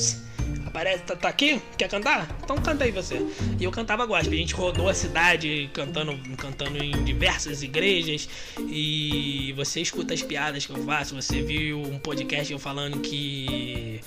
Aparece, 0.65 1.03
tá, 1.03 1.15
tá, 1.15 1.29
aqui? 1.29 1.59
Quer 1.77 1.89
cantar? 1.89 2.27
Então 2.43 2.57
canta 2.57 2.83
aí 2.83 2.91
você. 2.91 3.25
E 3.59 3.63
eu 3.63 3.71
cantava 3.71 4.05
gospel. 4.05 4.33
A 4.33 4.35
gente 4.35 4.53
rodou 4.53 4.87
a 4.87 4.93
cidade 4.93 5.69
cantando, 5.73 6.17
cantando 6.37 6.83
em 6.83 7.03
diversas 7.03 7.63
igrejas. 7.63 8.29
E 8.59 9.53
você 9.55 9.81
escuta 9.81 10.13
as 10.13 10.21
piadas 10.21 10.65
que 10.65 10.71
eu 10.71 10.83
faço. 10.83 11.15
Você 11.15 11.41
viu 11.41 11.81
um 11.81 11.97
podcast 11.97 12.51
eu 12.53 12.59
falando 12.59 12.99
que 12.99 13.99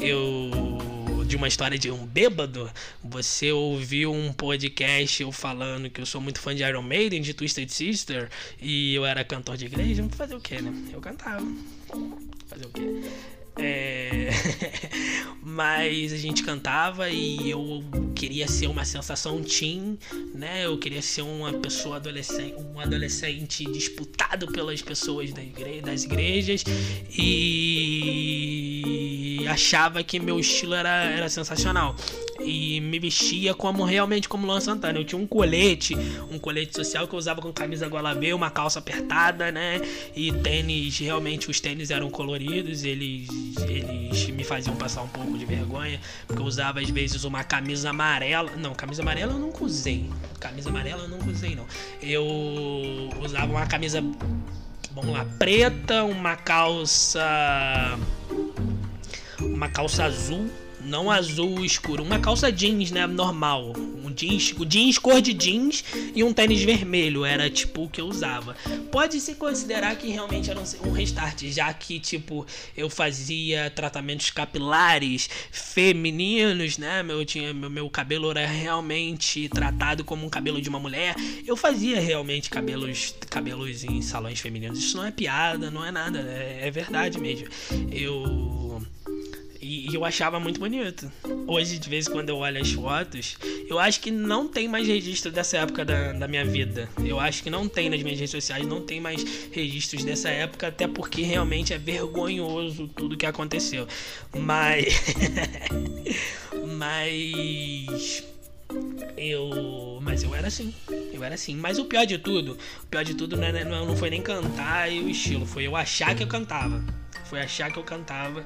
eu 0.00 0.50
de 1.30 1.36
uma 1.36 1.46
história 1.46 1.78
de 1.78 1.88
um 1.92 2.04
bêbado, 2.04 2.68
você 3.04 3.52
ouviu 3.52 4.12
um 4.12 4.32
podcast 4.32 5.22
eu 5.22 5.30
falando 5.30 5.88
que 5.88 6.00
eu 6.00 6.06
sou 6.06 6.20
muito 6.20 6.40
fã 6.40 6.52
de 6.52 6.64
Iron 6.64 6.82
Maiden, 6.82 7.22
de 7.22 7.32
Twisted 7.32 7.70
Sister, 7.70 8.28
e 8.60 8.96
eu 8.96 9.06
era 9.06 9.22
cantor 9.22 9.56
de 9.56 9.66
igreja, 9.66 10.04
fazer 10.10 10.34
o 10.34 10.40
que, 10.40 10.60
né? 10.60 10.74
Eu 10.92 11.00
cantava. 11.00 11.46
Fazer 12.48 12.66
o 12.66 12.70
quê? 12.70 13.00
É... 13.56 14.30
Mas 15.40 16.12
a 16.12 16.16
gente 16.16 16.42
cantava 16.42 17.08
e 17.10 17.48
eu 17.48 17.84
queria 18.16 18.48
ser 18.48 18.66
uma 18.66 18.84
sensação 18.84 19.40
teen, 19.40 19.98
né? 20.34 20.64
Eu 20.64 20.78
queria 20.78 21.00
ser 21.00 21.22
uma 21.22 21.52
pessoa 21.52 21.96
adolescente, 21.96 22.54
um 22.74 22.80
adolescente 22.80 23.64
disputado 23.66 24.48
pelas 24.48 24.82
pessoas 24.82 25.32
da 25.32 25.42
igre... 25.42 25.80
das 25.80 26.02
igrejas 26.02 26.64
achava 29.48 30.02
que 30.02 30.18
meu 30.18 30.38
estilo 30.38 30.74
era, 30.74 31.04
era 31.04 31.28
sensacional 31.28 31.94
e 32.44 32.80
me 32.80 32.98
vestia 32.98 33.54
como 33.54 33.84
realmente 33.84 34.28
como 34.28 34.46
Luan 34.46 34.60
Santana. 34.60 34.98
Eu 34.98 35.04
tinha 35.04 35.20
um 35.20 35.26
colete, 35.26 35.94
um 36.30 36.38
colete 36.38 36.74
social 36.74 37.06
que 37.06 37.14
eu 37.14 37.18
usava 37.18 37.40
com 37.40 37.52
camisa 37.52 37.88
gola 37.88 38.14
B, 38.14 38.32
uma 38.32 38.50
calça 38.50 38.78
apertada, 38.78 39.52
né? 39.52 39.80
E 40.14 40.32
tênis, 40.32 40.98
realmente 40.98 41.50
os 41.50 41.60
tênis 41.60 41.90
eram 41.90 42.10
coloridos, 42.10 42.84
eles, 42.84 43.28
eles 43.68 44.28
me 44.30 44.44
faziam 44.44 44.74
passar 44.76 45.02
um 45.02 45.08
pouco 45.08 45.36
de 45.36 45.44
vergonha, 45.44 46.00
porque 46.26 46.40
eu 46.40 46.46
usava 46.46 46.80
às 46.80 46.90
vezes 46.90 47.24
uma 47.24 47.44
camisa 47.44 47.90
amarela. 47.90 48.52
Não, 48.56 48.74
camisa 48.74 49.02
amarela 49.02 49.32
eu 49.32 49.38
nunca 49.38 49.64
usei. 49.64 50.08
Camisa 50.38 50.70
amarela 50.70 51.02
eu 51.02 51.08
nunca 51.08 51.30
usei, 51.30 51.54
não. 51.54 51.66
Eu 52.02 52.24
usava 53.20 53.52
uma 53.52 53.66
camisa, 53.66 54.02
vamos 54.92 55.12
lá, 55.12 55.26
preta, 55.38 56.04
uma 56.04 56.36
calça. 56.36 57.20
Uma 59.60 59.68
calça 59.68 60.04
azul 60.04 60.48
não 60.82 61.10
azul 61.10 61.62
escuro, 61.62 62.02
uma 62.02 62.18
calça 62.18 62.50
jeans, 62.50 62.90
né, 62.90 63.06
normal, 63.06 63.74
um 63.76 64.10
jeans, 64.10 64.54
jeans 64.66 64.96
cor 64.96 65.20
de 65.20 65.34
jeans 65.34 65.84
e 66.14 66.24
um 66.24 66.32
tênis 66.32 66.62
vermelho, 66.62 67.26
era 67.26 67.50
tipo 67.50 67.84
o 67.84 67.88
que 67.90 68.00
eu 68.00 68.06
usava. 68.06 68.56
Pode 68.90 69.20
se 69.20 69.34
considerar 69.34 69.94
que 69.96 70.08
realmente 70.08 70.50
era 70.50 70.58
um 70.58 70.92
restart, 70.92 71.44
já 71.44 71.70
que 71.74 72.00
tipo 72.00 72.46
eu 72.74 72.88
fazia 72.88 73.68
tratamentos 73.68 74.30
capilares 74.30 75.28
femininos, 75.52 76.78
né, 76.78 77.02
meu 77.02 77.22
tinha 77.22 77.52
meu, 77.52 77.68
meu 77.68 77.90
cabelo 77.90 78.30
era 78.30 78.46
realmente 78.46 79.46
tratado 79.50 80.02
como 80.02 80.24
um 80.24 80.30
cabelo 80.30 80.62
de 80.62 80.70
uma 80.70 80.80
mulher. 80.80 81.14
Eu 81.46 81.54
fazia 81.54 82.00
realmente 82.00 82.48
cabelos 82.48 83.14
cabelos 83.28 83.84
em 83.84 84.00
salões 84.00 84.40
femininos. 84.40 84.78
Isso 84.78 84.96
não 84.96 85.04
é 85.04 85.10
piada, 85.10 85.70
não 85.70 85.84
é 85.84 85.90
nada, 85.90 86.20
é, 86.20 86.60
é 86.62 86.70
verdade 86.70 87.20
mesmo. 87.20 87.46
Eu 87.92 88.80
e, 89.90 89.94
eu 89.94 90.04
achava 90.04 90.38
muito 90.38 90.60
bonito. 90.60 91.10
Hoje, 91.46 91.78
de 91.78 91.88
vez 91.88 92.06
em 92.06 92.12
quando 92.12 92.28
eu 92.28 92.38
olho 92.38 92.60
as 92.60 92.72
fotos, 92.72 93.36
eu 93.68 93.78
acho 93.78 94.00
que 94.00 94.10
não 94.10 94.46
tem 94.48 94.68
mais 94.68 94.86
registro 94.86 95.30
dessa 95.30 95.58
época 95.58 95.84
da, 95.84 96.12
da 96.12 96.28
minha 96.28 96.44
vida. 96.44 96.88
Eu 97.04 97.18
acho 97.18 97.42
que 97.42 97.50
não 97.50 97.68
tem 97.68 97.90
nas 97.90 98.02
minhas 98.02 98.18
redes 98.18 98.30
sociais, 98.30 98.66
não 98.66 98.80
tem 98.80 99.00
mais 99.00 99.24
registros 99.50 100.04
dessa 100.04 100.28
época, 100.28 100.68
até 100.68 100.86
porque 100.86 101.22
realmente 101.22 101.72
é 101.72 101.78
vergonhoso 101.78 102.88
tudo 102.88 103.16
que 103.16 103.26
aconteceu. 103.26 103.86
Mas. 104.34 104.94
Mas. 106.78 108.24
Eu. 109.16 109.98
Mas 110.00 110.22
eu 110.22 110.34
era 110.34 110.48
assim. 110.48 110.72
Eu 111.12 111.24
era 111.24 111.34
assim. 111.34 111.56
Mas 111.56 111.78
o 111.78 111.84
pior 111.84 112.04
de 112.06 112.18
tudo, 112.18 112.56
o 112.82 112.86
pior 112.86 113.04
de 113.04 113.14
tudo 113.14 113.36
não, 113.36 113.46
é, 113.46 113.64
não, 113.64 113.86
não 113.86 113.96
foi 113.96 114.10
nem 114.10 114.22
cantar 114.22 114.90
e 114.90 115.00
o 115.00 115.08
estilo, 115.08 115.46
foi 115.46 115.66
eu 115.66 115.76
achar 115.76 116.14
que 116.14 116.22
eu 116.22 116.26
cantava. 116.26 116.82
Foi 117.30 117.40
achar 117.40 117.70
que 117.70 117.78
eu 117.78 117.84
cantava, 117.84 118.44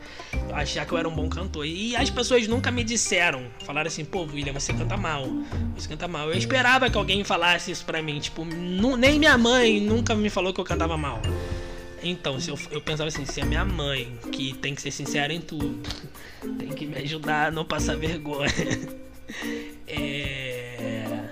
achar 0.52 0.84
que 0.84 0.92
eu 0.92 0.98
era 0.98 1.08
um 1.08 1.14
bom 1.14 1.26
cantor. 1.26 1.64
E 1.64 1.96
as 1.96 2.10
pessoas 2.10 2.46
nunca 2.46 2.70
me 2.70 2.84
disseram, 2.84 3.46
falaram 3.64 3.88
assim, 3.88 4.04
pô, 4.04 4.24
William, 4.24 4.52
você 4.52 4.74
canta 4.74 4.94
mal. 4.94 5.26
Você 5.74 5.88
canta 5.88 6.06
mal. 6.06 6.30
Eu 6.30 6.36
esperava 6.36 6.90
que 6.90 6.98
alguém 6.98 7.24
falasse 7.24 7.70
isso 7.70 7.82
pra 7.82 8.02
mim. 8.02 8.20
Tipo, 8.20 8.44
nem 8.44 9.18
minha 9.18 9.38
mãe 9.38 9.80
nunca 9.80 10.14
me 10.14 10.28
falou 10.28 10.52
que 10.52 10.60
eu 10.60 10.64
cantava 10.64 10.98
mal. 10.98 11.22
Então, 12.02 12.38
se 12.38 12.50
eu, 12.50 12.58
eu 12.70 12.82
pensava 12.82 13.08
assim, 13.08 13.24
se 13.24 13.40
a 13.40 13.46
minha 13.46 13.64
mãe, 13.64 14.18
que 14.30 14.52
tem 14.52 14.74
que 14.74 14.82
ser 14.82 14.90
sincera 14.90 15.32
em 15.32 15.40
tudo, 15.40 15.80
tem 16.58 16.68
que 16.68 16.84
me 16.84 16.98
ajudar 16.98 17.46
a 17.46 17.50
não 17.50 17.64
passar 17.64 17.96
vergonha. 17.96 18.52
é, 19.88 21.24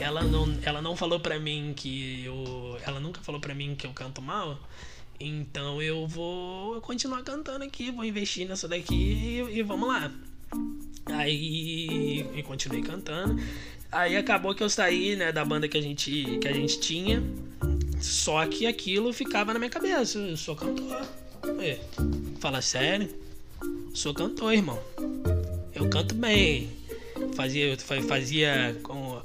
ela 0.00 0.24
não, 0.24 0.58
ela 0.64 0.82
não 0.82 0.96
falou 0.96 1.20
pra 1.20 1.38
mim 1.38 1.72
que 1.76 2.24
eu. 2.24 2.76
Ela 2.84 2.98
nunca 2.98 3.20
falou 3.20 3.40
pra 3.40 3.54
mim 3.54 3.76
que 3.76 3.86
eu 3.86 3.92
canto 3.92 4.20
mal. 4.20 4.58
Então 5.20 5.82
eu 5.82 6.06
vou 6.06 6.80
continuar 6.80 7.22
cantando 7.22 7.62
aqui, 7.62 7.90
vou 7.90 8.06
investir 8.06 8.48
nessa 8.48 8.66
daqui 8.66 8.94
e, 8.94 9.58
e 9.58 9.62
vamos 9.62 9.86
lá. 9.86 10.10
Aí 11.04 12.26
eu 12.34 12.42
continuei 12.42 12.82
cantando. 12.82 13.40
Aí 13.92 14.16
acabou 14.16 14.54
que 14.54 14.62
eu 14.62 14.70
saí, 14.70 15.16
né, 15.16 15.30
da 15.30 15.44
banda 15.44 15.68
que 15.68 15.76
a 15.76 15.82
gente 15.82 16.38
que 16.40 16.48
a 16.48 16.52
gente 16.54 16.80
tinha. 16.80 17.22
Só 18.00 18.46
que 18.46 18.66
aquilo 18.66 19.12
ficava 19.12 19.52
na 19.52 19.58
minha 19.58 19.70
cabeça. 19.70 20.18
Eu 20.18 20.38
sou 20.38 20.56
cantor. 20.56 21.06
É, 21.60 21.78
fala 22.40 22.62
sério. 22.62 23.14
Sou 23.92 24.14
cantor, 24.14 24.54
irmão. 24.54 24.82
Eu 25.74 25.90
canto 25.90 26.14
bem. 26.14 26.70
Fazia, 27.34 27.76
fazia 28.08 28.74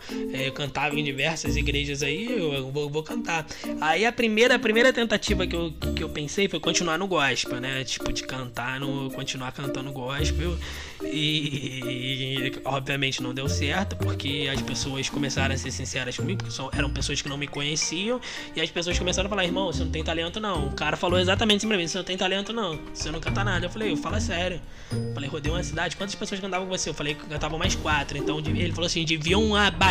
eu 0.10 0.52
cantava 0.54 0.98
em 0.98 1.04
diversas 1.04 1.56
igrejas 1.58 2.02
aí, 2.02 2.26
eu, 2.26 2.72
vou, 2.72 2.90
vou, 2.90 3.04
cantar. 3.04 3.46
Aí 3.82 4.06
a 4.06 4.12
primeira, 4.12 4.56
a 4.56 4.60
primeira 4.60 4.94
tentativa 4.94 5.46
que 5.46 5.56
eu, 5.56 5.74
que 5.96 6.04
eu 6.04 6.10
pensei 6.10 6.48
foi 6.48 6.60
continuar 6.60 6.98
no 6.98 7.08
gospel, 7.08 7.60
né? 7.60 7.84
Tipo, 7.84 8.14
de 8.14 8.24
cantar, 8.24 8.80
no, 8.80 9.12
continuar 9.12 9.52
cantando 9.52 9.92
gospel. 9.92 10.58
E, 11.04 11.82
e, 11.84 12.62
obviamente 12.64 13.22
não 13.22 13.34
deu 13.34 13.50
certo, 13.50 13.96
porque 13.98 14.50
as 14.52 14.62
pessoas 14.62 15.10
começaram 15.10 15.54
a 15.54 15.58
ser 15.58 15.72
sinceras 15.72 16.16
comigo, 16.16 16.40
porque 16.40 16.54
são, 16.54 16.70
eram 16.74 16.90
pessoas 16.90 17.22
que 17.22 17.28
não 17.28 17.38
me 17.38 17.48
conheciam, 17.48 18.20
e 18.56 18.62
as 18.62 18.70
pessoas 18.72 18.98
começaram 18.98 19.28
a 19.28 19.30
falar, 19.30 19.44
irmão, 19.44 19.68
você 19.68 19.84
não 19.84 19.92
tem 19.92 20.04
talento 20.04 20.40
não. 20.40 20.68
O 20.68 20.74
cara 20.74 20.96
falou 20.96 21.20
exatamente 21.20 21.66
assim 21.66 21.68
pra 21.68 21.78
mim, 21.78 21.88
você 21.88 21.98
não 21.98 22.06
tem 22.06 22.18
talento 22.18 22.54
não, 22.54 22.80
você 22.94 23.12
não 23.12 23.20
canta 23.20 23.44
nada. 23.44 23.66
Eu 23.66 23.70
falei, 23.70 23.92
eu 23.92 23.98
falo 23.98 24.20
sério. 24.22 24.62
Eu 24.92 25.14
falei, 25.14 25.30
rodei 25.30 25.52
uma 25.52 25.64
cidade, 25.64 25.96
quantas 25.96 26.16
pessoas 26.16 26.40
cantavam 26.40 26.68
com 26.68 26.78
você? 26.78 26.90
Eu 26.90 26.94
falei 26.94 27.16
que 27.16 27.26
cantavam 27.26 27.58
mais 27.58 27.76
quatro. 27.76 28.18
Então 28.18 28.40
ele 28.40 28.72
falou 28.72 28.86
assim, 28.86 29.04
deviam 29.04 29.56
abaixar 29.56 29.85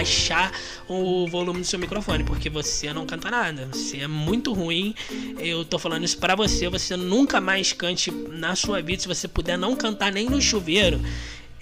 o 0.88 1.26
volume 1.28 1.60
do 1.60 1.66
seu 1.66 1.78
microfone, 1.78 2.24
porque 2.24 2.50
você 2.50 2.92
não 2.92 3.06
canta 3.06 3.30
nada. 3.30 3.68
Você 3.72 3.98
é 3.98 4.08
muito 4.08 4.52
ruim. 4.52 4.94
Eu 5.38 5.64
tô 5.64 5.78
falando 5.78 6.04
isso 6.04 6.18
pra 6.18 6.34
você, 6.34 6.68
você 6.68 6.96
nunca 6.96 7.40
mais 7.40 7.72
cante 7.72 8.10
na 8.10 8.56
sua 8.56 8.80
vida, 8.82 9.02
se 9.02 9.08
você 9.08 9.28
puder 9.28 9.56
não 9.56 9.76
cantar 9.76 10.12
nem 10.12 10.28
no 10.28 10.40
chuveiro 10.40 11.00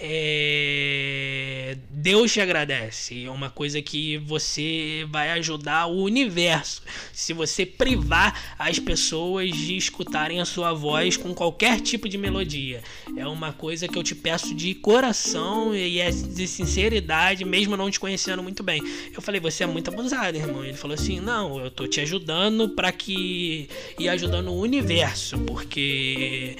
é, 0.05 1.77
Deus 1.89 2.33
te 2.33 2.41
agradece. 2.41 3.23
É 3.23 3.31
uma 3.31 3.49
coisa 3.49 3.81
que 3.81 4.17
você 4.17 5.07
vai 5.09 5.31
ajudar 5.31 5.85
o 5.85 6.03
universo. 6.03 6.81
Se 7.13 7.31
você 7.31 7.65
privar 7.65 8.57
as 8.59 8.77
pessoas 8.77 9.49
de 9.51 9.77
escutarem 9.77 10.41
a 10.41 10.45
sua 10.45 10.73
voz 10.73 11.15
com 11.15 11.33
qualquer 11.33 11.79
tipo 11.79 12.09
de 12.09 12.17
melodia. 12.17 12.83
É 13.15 13.25
uma 13.25 13.53
coisa 13.53 13.87
que 13.87 13.97
eu 13.97 14.03
te 14.03 14.13
peço 14.13 14.53
de 14.53 14.75
coração 14.75 15.73
e 15.73 16.01
é 16.01 16.11
de 16.11 16.49
sinceridade, 16.49 17.45
mesmo 17.45 17.77
não 17.77 17.89
te 17.89 17.97
conhecendo 17.97 18.43
muito 18.43 18.61
bem. 18.61 18.83
Eu 19.15 19.21
falei, 19.21 19.39
você 19.39 19.63
é 19.63 19.67
muito 19.67 19.87
abusado, 19.87 20.37
irmão. 20.37 20.65
Ele 20.65 20.73
falou 20.73 20.95
assim: 20.95 21.21
não, 21.21 21.61
eu 21.61 21.71
tô 21.71 21.87
te 21.87 22.01
ajudando 22.01 22.67
para 22.67 22.91
que. 22.91 23.69
e 23.97 24.09
ajudando 24.09 24.49
o 24.49 24.59
universo, 24.59 25.39
porque 25.39 26.57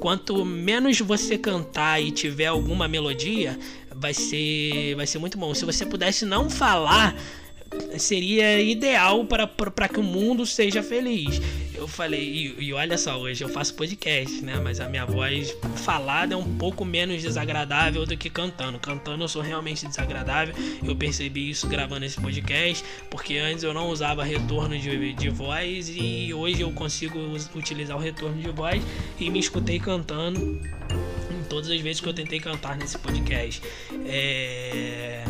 Quanto 0.00 0.44
menos 0.44 1.00
você 1.00 1.36
cantar 1.36 2.00
e 2.00 2.10
tiver 2.10 2.46
alguma 2.46 2.88
melodia, 2.88 3.58
vai 3.94 4.14
ser, 4.14 4.94
vai 4.94 5.06
ser 5.06 5.18
muito 5.18 5.38
bom. 5.38 5.52
Se 5.54 5.64
você 5.64 5.84
pudesse 5.84 6.24
não 6.24 6.48
falar 6.50 7.14
seria 7.98 8.60
ideal 8.60 9.24
para, 9.24 9.88
que 9.88 10.00
o 10.00 10.02
mundo 10.02 10.46
seja 10.46 10.82
feliz. 10.82 11.40
Eu 11.74 11.86
falei, 11.86 12.22
e, 12.58 12.64
e, 12.64 12.72
olha 12.72 12.96
só, 12.96 13.18
hoje 13.18 13.44
eu 13.44 13.48
faço 13.48 13.74
podcast, 13.74 14.42
né? 14.42 14.58
Mas 14.62 14.80
a 14.80 14.88
minha 14.88 15.04
voz 15.04 15.54
falada 15.76 16.34
é 16.34 16.36
um 16.36 16.56
pouco 16.56 16.84
menos 16.84 17.22
desagradável 17.22 18.06
do 18.06 18.16
que 18.16 18.30
cantando. 18.30 18.78
Cantando 18.78 19.24
eu 19.24 19.28
sou 19.28 19.42
realmente 19.42 19.86
desagradável. 19.86 20.54
Eu 20.82 20.96
percebi 20.96 21.50
isso 21.50 21.66
gravando 21.66 22.04
esse 22.04 22.20
podcast, 22.20 22.84
porque 23.10 23.36
antes 23.36 23.62
eu 23.62 23.74
não 23.74 23.88
usava 23.88 24.24
retorno 24.24 24.78
de, 24.78 25.12
de 25.12 25.28
voz 25.28 25.88
e 25.88 26.32
hoje 26.32 26.62
eu 26.62 26.72
consigo 26.72 27.18
utilizar 27.54 27.96
o 27.96 28.00
retorno 28.00 28.40
de 28.40 28.50
voz 28.50 28.82
e 29.18 29.28
me 29.30 29.38
escutei 29.38 29.78
cantando 29.78 30.40
em 30.40 31.44
todas 31.48 31.70
as 31.70 31.80
vezes 31.80 32.00
que 32.00 32.08
eu 32.08 32.14
tentei 32.14 32.40
cantar 32.40 32.76
nesse 32.76 32.98
podcast. 32.98 33.62
É 34.06 35.24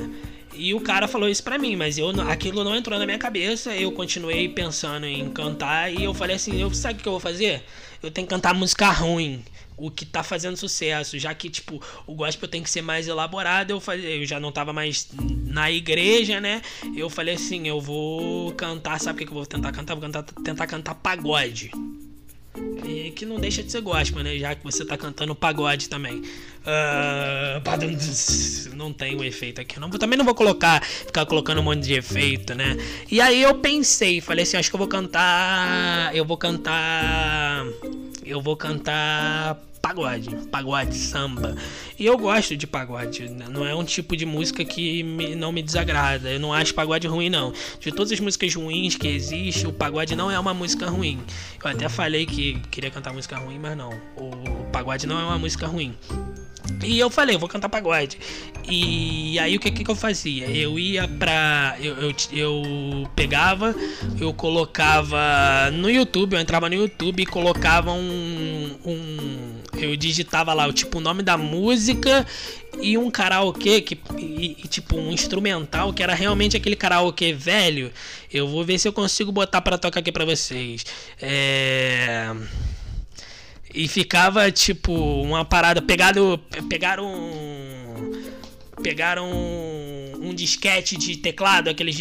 e 0.58 0.74
o 0.74 0.80
cara 0.80 1.06
falou 1.06 1.28
isso 1.28 1.42
pra 1.42 1.58
mim, 1.58 1.76
mas 1.76 1.98
eu 1.98 2.08
aquilo 2.28 2.64
não 2.64 2.74
entrou 2.74 2.98
na 2.98 3.04
minha 3.04 3.18
cabeça. 3.18 3.74
Eu 3.74 3.92
continuei 3.92 4.48
pensando 4.48 5.06
em 5.06 5.30
cantar 5.30 5.92
e 5.92 6.04
eu 6.04 6.14
falei 6.14 6.36
assim: 6.36 6.60
eu 6.60 6.72
sabe 6.72 7.00
o 7.00 7.02
que 7.02 7.08
eu 7.08 7.12
vou 7.12 7.20
fazer? 7.20 7.62
Eu 8.02 8.10
tenho 8.10 8.26
que 8.26 8.34
cantar 8.34 8.54
música 8.54 8.90
ruim, 8.90 9.42
o 9.76 9.90
que 9.90 10.04
tá 10.04 10.22
fazendo 10.22 10.56
sucesso, 10.56 11.18
já 11.18 11.34
que 11.34 11.50
tipo 11.50 11.80
o 12.06 12.14
gospel 12.14 12.48
tem 12.48 12.62
que 12.62 12.70
ser 12.70 12.82
mais 12.82 13.06
elaborado. 13.08 13.70
Eu 13.70 13.80
falei, 13.80 14.22
eu 14.22 14.26
já 14.26 14.40
não 14.40 14.52
tava 14.52 14.72
mais 14.72 15.08
na 15.44 15.70
igreja, 15.70 16.40
né? 16.40 16.62
Eu 16.96 17.10
falei 17.10 17.34
assim: 17.34 17.66
eu 17.68 17.80
vou 17.80 18.52
cantar, 18.52 19.00
sabe 19.00 19.22
o 19.22 19.26
que 19.26 19.30
eu 19.30 19.36
vou 19.36 19.46
tentar 19.46 19.72
cantar? 19.72 19.94
Vou 19.94 20.02
cantar, 20.02 20.22
tentar 20.22 20.66
cantar 20.66 20.94
pagode. 20.94 21.70
E 22.84 23.10
que 23.10 23.26
não 23.26 23.38
deixa 23.38 23.62
de 23.62 23.70
ser 23.70 23.80
gospel, 23.80 24.22
né? 24.22 24.36
Já 24.38 24.54
que 24.54 24.62
você 24.62 24.84
tá 24.84 24.96
cantando 24.96 25.34
pagode 25.34 25.88
também. 25.88 26.22
Uh, 26.66 27.60
não 28.74 28.92
tem 28.92 29.16
um 29.16 29.24
efeito 29.24 29.60
aqui. 29.60 29.78
Não, 29.78 29.88
também 29.90 30.18
não 30.18 30.24
vou 30.24 30.34
colocar, 30.34 30.82
ficar 30.82 31.24
colocando 31.26 31.60
um 31.60 31.64
monte 31.64 31.82
de 31.82 31.94
efeito, 31.94 32.54
né? 32.54 32.76
E 33.10 33.20
aí 33.20 33.42
eu 33.42 33.56
pensei, 33.56 34.20
falei 34.20 34.42
assim, 34.42 34.56
acho 34.56 34.70
que 34.70 34.76
eu 34.76 34.78
vou 34.78 34.88
cantar. 34.88 36.14
Eu 36.14 36.24
vou 36.24 36.36
cantar. 36.36 37.66
Eu 38.24 38.40
vou 38.40 38.56
cantar 38.56 39.60
pagode, 39.86 40.36
pagode, 40.48 40.94
samba. 40.94 41.54
E 41.98 42.04
eu 42.04 42.18
gosto 42.18 42.56
de 42.56 42.66
pagode, 42.66 43.28
não 43.28 43.64
é 43.64 43.74
um 43.74 43.84
tipo 43.84 44.16
de 44.16 44.26
música 44.26 44.64
que 44.64 45.02
me, 45.02 45.34
não 45.34 45.52
me 45.52 45.62
desagrada. 45.62 46.30
Eu 46.30 46.40
não 46.40 46.52
acho 46.52 46.74
pagode 46.74 47.06
ruim, 47.06 47.30
não. 47.30 47.52
De 47.78 47.92
todas 47.92 48.10
as 48.10 48.18
músicas 48.18 48.54
ruins 48.54 48.96
que 48.96 49.06
existem, 49.06 49.66
o 49.66 49.72
pagode 49.72 50.16
não 50.16 50.30
é 50.30 50.38
uma 50.38 50.52
música 50.52 50.88
ruim. 50.90 51.22
Eu 51.62 51.70
até 51.70 51.88
falei 51.88 52.26
que 52.26 52.60
queria 52.70 52.90
cantar 52.90 53.12
música 53.12 53.36
ruim, 53.36 53.58
mas 53.58 53.76
não. 53.76 53.90
O 54.16 54.64
pagode 54.72 55.06
não 55.06 55.18
é 55.18 55.22
uma 55.22 55.38
música 55.38 55.66
ruim. 55.66 55.94
E 56.84 56.98
eu 56.98 57.10
falei, 57.10 57.34
eu 57.34 57.38
vou 57.40 57.48
cantar 57.48 57.68
pagode. 57.68 58.18
E 58.68 59.38
aí 59.38 59.56
o 59.56 59.60
que, 59.60 59.70
que 59.70 59.88
eu 59.88 59.94
fazia? 59.94 60.46
Eu 60.46 60.78
ia 60.78 61.06
pra. 61.06 61.76
Eu, 61.80 61.94
eu, 61.96 62.14
eu, 62.32 63.08
pegava, 63.14 63.74
eu 64.20 64.32
colocava 64.34 65.70
no 65.72 65.88
YouTube, 65.88 66.34
eu 66.34 66.40
entrava 66.40 66.68
no 66.68 66.74
YouTube 66.74 67.22
e 67.22 67.26
colocava 67.26 67.92
um. 67.92 68.76
um 68.84 69.56
eu 69.78 69.94
digitava 69.94 70.52
lá 70.52 70.66
o 70.66 70.72
tipo 70.72 70.98
o 70.98 71.00
nome 71.00 71.22
da 71.22 71.36
música 71.36 72.26
e 72.80 72.96
um 72.96 73.10
karaokê 73.10 73.80
que 73.82 73.98
e, 74.18 74.56
e, 74.64 74.68
tipo 74.68 74.96
um 74.96 75.12
instrumental 75.12 75.92
que 75.92 76.02
era 76.02 76.14
realmente 76.14 76.56
aquele 76.56 76.74
karaokê 76.76 77.32
velho. 77.32 77.92
Eu 78.32 78.48
vou 78.48 78.64
ver 78.64 78.78
se 78.78 78.88
eu 78.88 78.92
consigo 78.92 79.30
botar 79.30 79.60
para 79.60 79.78
tocar 79.78 80.00
aqui 80.00 80.10
para 80.10 80.24
vocês. 80.24 80.84
É 81.20 82.34
e 83.76 83.86
ficava 83.86 84.50
tipo 84.50 84.92
uma 84.92 85.44
parada. 85.44 85.82
Pegaram 85.82 86.40
pegaram 88.82 89.30
um, 89.30 90.28
um 90.28 90.34
disquete 90.34 90.96
de 90.96 91.16
teclado 91.16 91.68
aqueles 91.68 91.96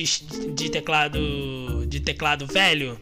de 0.55 0.70
teclado 0.70 1.86
de 1.88 2.00
teclado 2.00 2.46
velho 2.48 2.98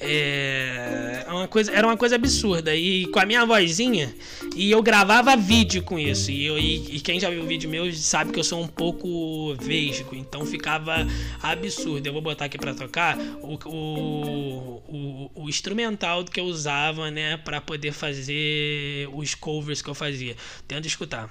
é, 0.00 1.24
é 1.26 1.32
uma 1.32 1.48
coisa, 1.48 1.72
era 1.72 1.86
uma 1.86 1.96
coisa 1.96 2.16
absurda. 2.16 2.74
E 2.74 3.06
com 3.06 3.18
a 3.18 3.26
minha 3.26 3.44
vozinha, 3.44 4.14
e 4.54 4.70
eu 4.70 4.82
gravava 4.82 5.36
vídeo 5.36 5.82
com 5.82 5.98
isso. 5.98 6.30
E, 6.30 6.44
eu, 6.46 6.58
e, 6.58 6.96
e, 6.96 7.00
quem 7.00 7.18
já 7.18 7.30
viu 7.30 7.42
o 7.42 7.46
vídeo 7.46 7.68
meu 7.68 7.92
sabe 7.92 8.32
que 8.32 8.38
eu 8.38 8.44
sou 8.44 8.62
um 8.62 8.68
pouco 8.68 9.54
vesgo, 9.54 10.14
então 10.14 10.44
ficava 10.44 11.06
absurdo. 11.42 12.06
Eu 12.06 12.12
vou 12.12 12.22
botar 12.22 12.46
aqui 12.46 12.58
para 12.58 12.74
tocar 12.74 13.18
o, 13.40 13.58
o, 13.68 14.82
o, 14.88 15.30
o, 15.34 15.48
instrumental 15.48 16.24
que 16.24 16.40
eu 16.40 16.44
usava, 16.44 17.10
né, 17.10 17.36
para 17.36 17.60
poder 17.60 17.92
fazer 17.92 19.08
os 19.12 19.34
covers 19.34 19.82
que 19.82 19.90
eu 19.90 19.94
fazia. 19.94 20.36
Tenta 20.66 20.86
escutar. 20.86 21.30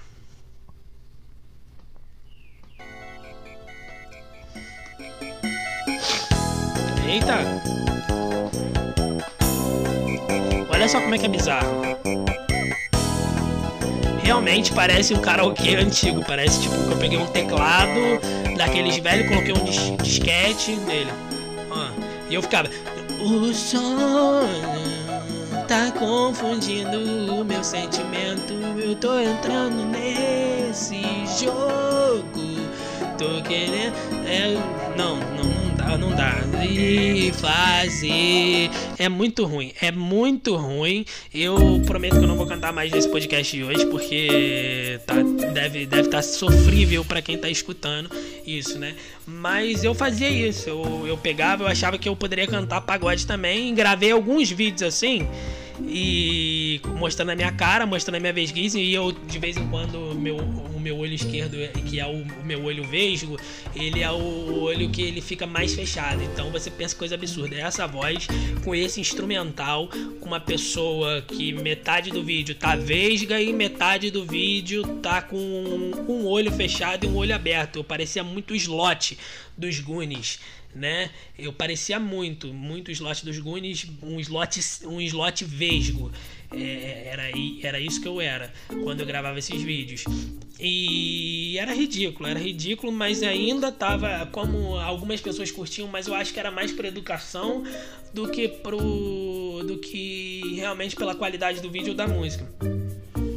Eita! 7.05 7.92
Olha 10.83 10.89
só 10.89 10.99
como 10.99 11.15
é 11.15 11.17
que 11.17 11.25
é 11.25 11.29
bizarro. 11.29 11.81
Realmente 14.21 14.73
parece 14.73 15.13
um 15.13 15.21
karaokê 15.21 15.77
antigo. 15.77 16.21
Parece 16.27 16.63
tipo 16.63 16.75
que 16.75 16.91
eu 16.91 16.97
peguei 16.97 17.17
um 17.17 17.25
teclado 17.25 18.19
daqueles 18.57 18.97
velhos, 18.97 19.29
coloquei 19.29 19.53
um 19.53 19.63
dis 19.63 19.95
disquete 20.03 20.75
nele. 20.75 21.09
Ó, 21.71 21.87
e 22.29 22.35
eu 22.35 22.41
ficava. 22.41 22.69
O 23.21 23.53
sonho 23.53 24.45
tá 25.69 25.89
confundindo 25.97 27.33
o 27.33 27.45
meu 27.45 27.63
sentimento. 27.63 28.51
Eu 28.77 28.93
tô 28.97 29.17
entrando 29.17 29.85
nesse 29.85 31.01
jogo. 31.39 32.42
Tô 33.17 33.41
querendo. 33.47 33.93
É, 34.27 34.53
não, 34.97 35.17
não, 35.17 35.43
não 35.43 35.73
não 35.97 36.11
dá. 36.15 36.35
E 36.67 37.31
fazer. 37.33 38.69
É 38.97 39.07
muito 39.09 39.45
ruim. 39.45 39.73
É 39.81 39.91
muito 39.91 40.55
ruim. 40.55 41.05
Eu 41.33 41.81
prometo 41.85 42.17
que 42.17 42.23
eu 42.23 42.27
não 42.27 42.35
vou 42.35 42.47
cantar 42.47 42.73
mais 42.73 42.91
nesse 42.91 43.09
podcast 43.09 43.55
de 43.55 43.63
hoje, 43.63 43.85
porque 43.87 44.99
tá, 45.05 45.15
deve 45.53 45.83
estar 45.83 45.97
deve 45.97 46.09
tá 46.09 46.21
sofrível 46.21 47.03
para 47.05 47.21
quem 47.21 47.37
tá 47.37 47.49
escutando 47.49 48.09
isso, 48.45 48.79
né? 48.79 48.95
Mas 49.25 49.83
eu 49.83 49.93
fazia 49.93 50.29
isso. 50.29 50.69
Eu, 50.69 51.07
eu 51.07 51.17
pegava, 51.17 51.63
eu 51.63 51.67
achava 51.67 51.97
que 51.97 52.07
eu 52.07 52.15
poderia 52.15 52.47
cantar 52.47 52.81
pagode 52.81 53.27
também. 53.27 53.73
Gravei 53.73 54.11
alguns 54.11 54.49
vídeos 54.49 54.83
assim 54.83 55.27
e 55.81 56.62
mostrando 56.97 57.31
a 57.31 57.35
minha 57.35 57.51
cara, 57.51 57.85
mostrando 57.85 58.15
a 58.15 58.19
minha 58.19 58.33
vesguice 58.33 58.79
e 58.79 58.93
eu 58.93 59.11
de 59.11 59.39
vez 59.39 59.57
em 59.57 59.67
quando 59.67 60.13
meu, 60.15 60.37
o 60.37 60.79
meu 60.79 60.97
olho 60.97 61.13
esquerdo, 61.13 61.57
que 61.89 61.99
é 61.99 62.05
o, 62.05 62.21
o, 62.21 62.43
meu 62.43 62.63
olho 62.63 62.83
vesgo, 62.83 63.39
ele 63.75 64.01
é 64.01 64.11
o 64.11 64.61
olho 64.61 64.89
que 64.89 65.01
ele 65.01 65.21
fica 65.21 65.45
mais 65.47 65.73
fechado. 65.73 66.21
Então 66.23 66.51
você 66.51 66.69
pensa 66.69 66.95
coisa 66.95 67.15
absurda. 67.15 67.55
É 67.55 67.61
essa 67.61 67.87
voz 67.87 68.27
com 68.63 68.73
esse 68.73 68.99
instrumental, 68.99 69.89
com 70.19 70.27
uma 70.27 70.39
pessoa 70.39 71.21
que 71.21 71.53
metade 71.53 72.11
do 72.11 72.23
vídeo 72.23 72.55
tá 72.55 72.75
vesga 72.75 73.41
e 73.41 73.51
metade 73.51 74.11
do 74.11 74.25
vídeo 74.25 74.83
tá 75.01 75.21
com 75.21 75.37
um, 75.37 76.11
um 76.11 76.25
olho 76.25 76.51
fechado 76.51 77.05
e 77.05 77.09
um 77.09 77.15
olho 77.15 77.33
aberto. 77.33 77.77
Eu 77.77 77.83
parecia 77.83 78.23
muito 78.23 78.55
slot 78.55 79.17
dos 79.57 79.79
Goonies 79.79 80.39
né? 80.75 81.11
Eu 81.37 81.53
parecia 81.53 81.99
muito, 81.99 82.53
muito 82.53 82.91
slot 82.91 83.23
dos 83.23 83.37
Goonies, 83.39 83.85
um 84.01 84.19
slot, 84.19 84.59
um 84.85 84.99
slot 85.01 85.45
vesgo. 85.45 86.11
É, 86.53 87.09
era, 87.11 87.23
era 87.61 87.79
isso 87.79 88.01
que 88.01 88.07
eu 88.07 88.21
era 88.21 88.53
quando 88.83 88.99
eu 88.99 89.05
gravava 89.05 89.39
esses 89.39 89.61
vídeos. 89.61 90.03
E 90.59 91.57
era 91.57 91.73
ridículo, 91.73 92.29
era 92.29 92.39
ridículo, 92.39 92.91
mas 92.91 93.23
ainda 93.23 93.71
tava 93.71 94.27
como 94.31 94.77
algumas 94.77 95.19
pessoas 95.19 95.51
curtiam, 95.51 95.87
mas 95.87 96.07
eu 96.07 96.13
acho 96.13 96.33
que 96.33 96.39
era 96.39 96.51
mais 96.51 96.71
por 96.71 96.85
educação 96.85 97.63
do 98.13 98.29
que 98.29 98.47
pro 98.47 99.63
do 99.65 99.77
que 99.77 100.55
realmente 100.55 100.95
pela 100.95 101.15
qualidade 101.15 101.61
do 101.61 101.69
vídeo 101.69 101.89
ou 101.89 101.95
da 101.95 102.07
música. 102.07 102.47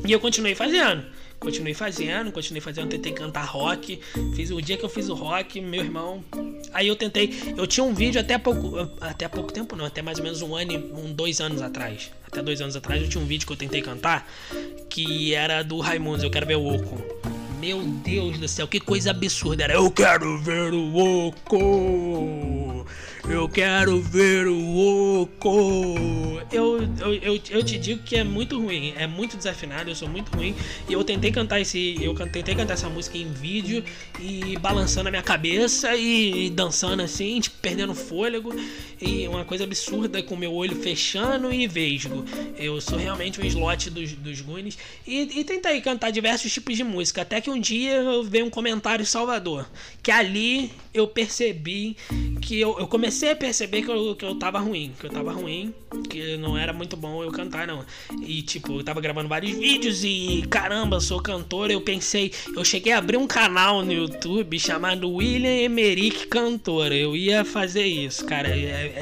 E 0.06 0.12
eu 0.12 0.20
continuei 0.20 0.54
fazendo. 0.54 1.04
Continuei 1.38 1.74
fazendo, 1.74 2.32
continuei 2.32 2.60
fazendo, 2.60 2.88
tentei 2.88 3.12
cantar 3.12 3.44
rock. 3.44 4.00
Fiz 4.34 4.50
o 4.50 4.60
dia 4.60 4.76
que 4.76 4.84
eu 4.84 4.88
fiz 4.88 5.08
o 5.08 5.14
rock, 5.14 5.60
meu 5.60 5.82
irmão. 5.82 6.24
Aí 6.72 6.88
eu 6.88 6.96
tentei. 6.96 7.30
Eu 7.56 7.66
tinha 7.66 7.84
um 7.84 7.94
vídeo 7.94 8.20
até 8.20 8.38
pouco. 8.38 8.90
Até 9.00 9.28
pouco 9.28 9.52
tempo 9.52 9.76
não, 9.76 9.84
até 9.84 10.02
mais 10.02 10.18
ou 10.18 10.24
menos 10.24 10.42
um 10.42 10.54
ano, 10.56 10.74
um, 10.74 11.12
dois 11.12 11.40
anos 11.40 11.62
atrás. 11.62 12.10
Até 12.26 12.42
dois 12.42 12.60
anos 12.60 12.74
atrás 12.74 13.02
eu 13.02 13.08
tinha 13.08 13.22
um 13.22 13.26
vídeo 13.26 13.46
que 13.46 13.52
eu 13.52 13.56
tentei 13.56 13.82
cantar. 13.82 14.28
Que 14.88 15.34
era 15.34 15.62
do 15.62 15.78
Raimundos, 15.78 16.24
eu 16.24 16.30
quero 16.30 16.46
ver 16.46 16.56
o 16.56 16.66
Oco. 16.66 17.02
Meu 17.60 17.82
Deus 17.82 18.38
do 18.38 18.48
céu, 18.48 18.66
que 18.66 18.80
coisa 18.80 19.10
absurda. 19.10 19.64
Era 19.64 19.74
eu 19.74 19.90
quero 19.90 20.38
ver 20.38 20.72
o 20.72 21.28
Oco. 21.28 22.55
Eu 23.28 23.48
quero 23.48 24.00
ver 24.00 24.46
o 24.46 25.20
oco. 25.22 26.06
Eu, 26.52 26.80
eu, 27.00 27.14
eu, 27.14 27.40
eu 27.50 27.64
te 27.64 27.76
digo 27.76 28.00
que 28.04 28.14
é 28.14 28.22
muito 28.22 28.60
ruim, 28.60 28.94
é 28.96 29.04
muito 29.08 29.36
desafinado, 29.36 29.90
eu 29.90 29.96
sou 29.96 30.08
muito 30.08 30.34
ruim. 30.34 30.54
E 30.88 30.92
eu 30.92 31.02
tentei 31.02 31.32
cantar 31.32 31.60
esse. 31.60 31.96
Eu 32.00 32.14
tentei 32.14 32.54
cantar 32.54 32.74
essa 32.74 32.88
música 32.88 33.18
em 33.18 33.28
vídeo 33.32 33.82
e 34.20 34.56
balançando 34.58 35.08
a 35.08 35.10
minha 35.10 35.24
cabeça 35.24 35.96
e, 35.96 36.50
dançando 36.50 37.02
assim, 37.02 37.40
tipo, 37.40 37.56
perdendo 37.60 37.94
fôlego. 37.96 38.54
E 39.00 39.26
uma 39.26 39.44
coisa 39.44 39.64
absurda 39.64 40.22
com 40.22 40.36
meu 40.36 40.54
olho 40.54 40.76
fechando 40.76 41.52
e 41.52 41.66
vesgo. 41.66 42.24
Eu 42.56 42.80
sou 42.80 42.96
realmente 42.96 43.40
um 43.40 43.44
slot 43.44 43.90
dos, 43.90 44.12
dos 44.12 44.40
Goonies. 44.40 44.78
E, 45.04 45.40
e 45.40 45.44
tentei 45.44 45.80
cantar 45.80 46.12
diversos 46.12 46.52
tipos 46.52 46.76
de 46.76 46.84
música. 46.84 47.22
Até 47.22 47.40
que 47.40 47.50
um 47.50 47.60
dia 47.60 47.96
eu 47.96 48.22
vi 48.22 48.40
um 48.40 48.50
comentário 48.50 49.04
Salvador. 49.04 49.68
Que 50.00 50.12
ali 50.12 50.70
eu 50.94 51.08
percebi 51.08 51.96
que 52.40 52.60
eu, 52.60 52.78
eu 52.78 52.86
comecei 52.86 53.15
a 53.24 53.36
perceber 53.36 53.82
que 53.82 53.90
eu, 53.90 54.14
que 54.14 54.24
eu 54.24 54.34
tava 54.38 54.58
ruim. 54.58 54.92
Que 54.98 55.06
eu 55.06 55.10
tava 55.10 55.32
ruim. 55.32 55.74
Que 56.10 56.36
não 56.36 56.56
era 56.56 56.72
muito 56.72 56.96
bom 56.96 57.22
eu 57.22 57.30
cantar, 57.30 57.66
não. 57.66 57.84
E 58.22 58.42
tipo, 58.42 58.78
eu 58.78 58.84
tava 58.84 59.00
gravando 59.00 59.28
vários 59.28 59.56
vídeos 59.56 60.04
e 60.04 60.44
caramba, 60.50 61.00
sou 61.00 61.20
cantor. 61.20 61.70
Eu 61.70 61.80
pensei, 61.80 62.32
eu 62.54 62.64
cheguei 62.64 62.92
a 62.92 62.98
abrir 62.98 63.16
um 63.16 63.26
canal 63.26 63.84
no 63.84 63.92
YouTube 63.92 64.58
chamado 64.58 65.10
William 65.10 65.62
Emerick 65.62 66.26
Cantor. 66.26 66.92
Eu 66.92 67.16
ia 67.16 67.44
fazer 67.44 67.84
isso, 67.84 68.24
cara. 68.24 68.48
É, 68.48 68.92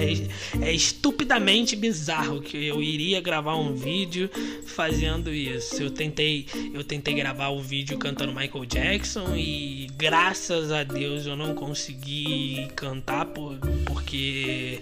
é, 0.63 0.69
é 0.69 0.73
estupidamente 0.73 1.75
bizarro 1.75 2.41
que 2.41 2.67
eu 2.67 2.83
iria 2.83 3.21
gravar 3.21 3.57
um 3.57 3.75
vídeo 3.75 4.31
fazendo 4.67 5.33
isso. 5.33 5.83
Eu 5.83 5.91
tentei, 5.91 6.47
eu 6.73 6.85
tentei 6.85 7.15
gravar 7.15 7.49
o 7.49 7.59
um 7.59 7.63
vídeo 7.63 7.99
cantando 7.99 8.33
Michael 8.33 8.65
Jackson 8.67 9.35
e 9.37 9.89
graças 9.97 10.71
a 10.71 10.85
Deus 10.85 11.27
eu 11.27 11.37
não 11.37 11.55
consegui 11.55 12.69
cantar 12.77 13.27
por, 13.27 13.57
porque 14.05 14.81